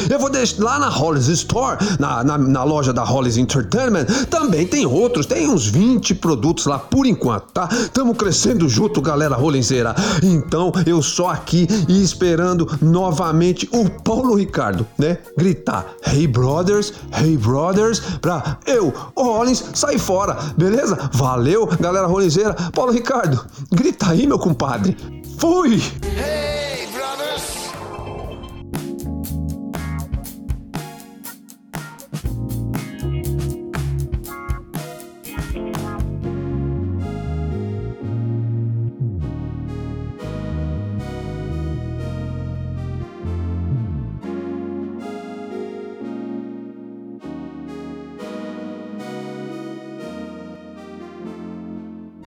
eu 0.09 0.19
vou 0.19 0.29
deixar 0.29 0.63
lá 0.63 0.79
na 0.79 0.89
Hollis 0.89 1.27
Store, 1.27 1.77
na, 1.99 2.23
na, 2.23 2.37
na 2.37 2.63
loja 2.63 2.93
da 2.93 3.03
Hollis 3.03 3.37
Entertainment, 3.37 4.05
também 4.29 4.65
tem 4.65 4.85
outros, 4.85 5.25
tem 5.25 5.47
uns 5.47 5.67
20 5.67 6.15
produtos 6.15 6.65
lá 6.65 6.77
por 6.77 7.05
enquanto, 7.05 7.51
tá? 7.51 7.67
Tamo 7.93 8.13
crescendo 8.15 8.67
junto, 8.69 9.01
galera 9.01 9.35
rolenzeira. 9.35 9.95
Então 10.21 10.71
eu 10.85 11.01
só 11.01 11.29
aqui 11.29 11.67
e 11.87 12.01
esperando 12.01 12.67
novamente 12.81 13.67
o 13.71 13.89
Paulo 13.89 14.35
Ricardo, 14.35 14.85
né? 14.97 15.17
Gritar: 15.37 15.85
Hey 16.05 16.27
brothers, 16.27 16.93
hey 17.13 17.37
brothers, 17.37 18.01
pra 18.21 18.57
eu, 18.65 18.93
Rollins, 19.15 19.63
sair 19.73 19.99
fora, 19.99 20.37
beleza? 20.57 20.97
Valeu, 21.13 21.67
galera 21.79 22.07
rolenzeira. 22.07 22.55
Paulo 22.73 22.91
Ricardo, 22.91 23.45
grita 23.71 24.11
aí, 24.11 24.27
meu 24.27 24.39
compadre. 24.39 24.97
Fui! 25.37 25.81
Hey! 26.03 26.86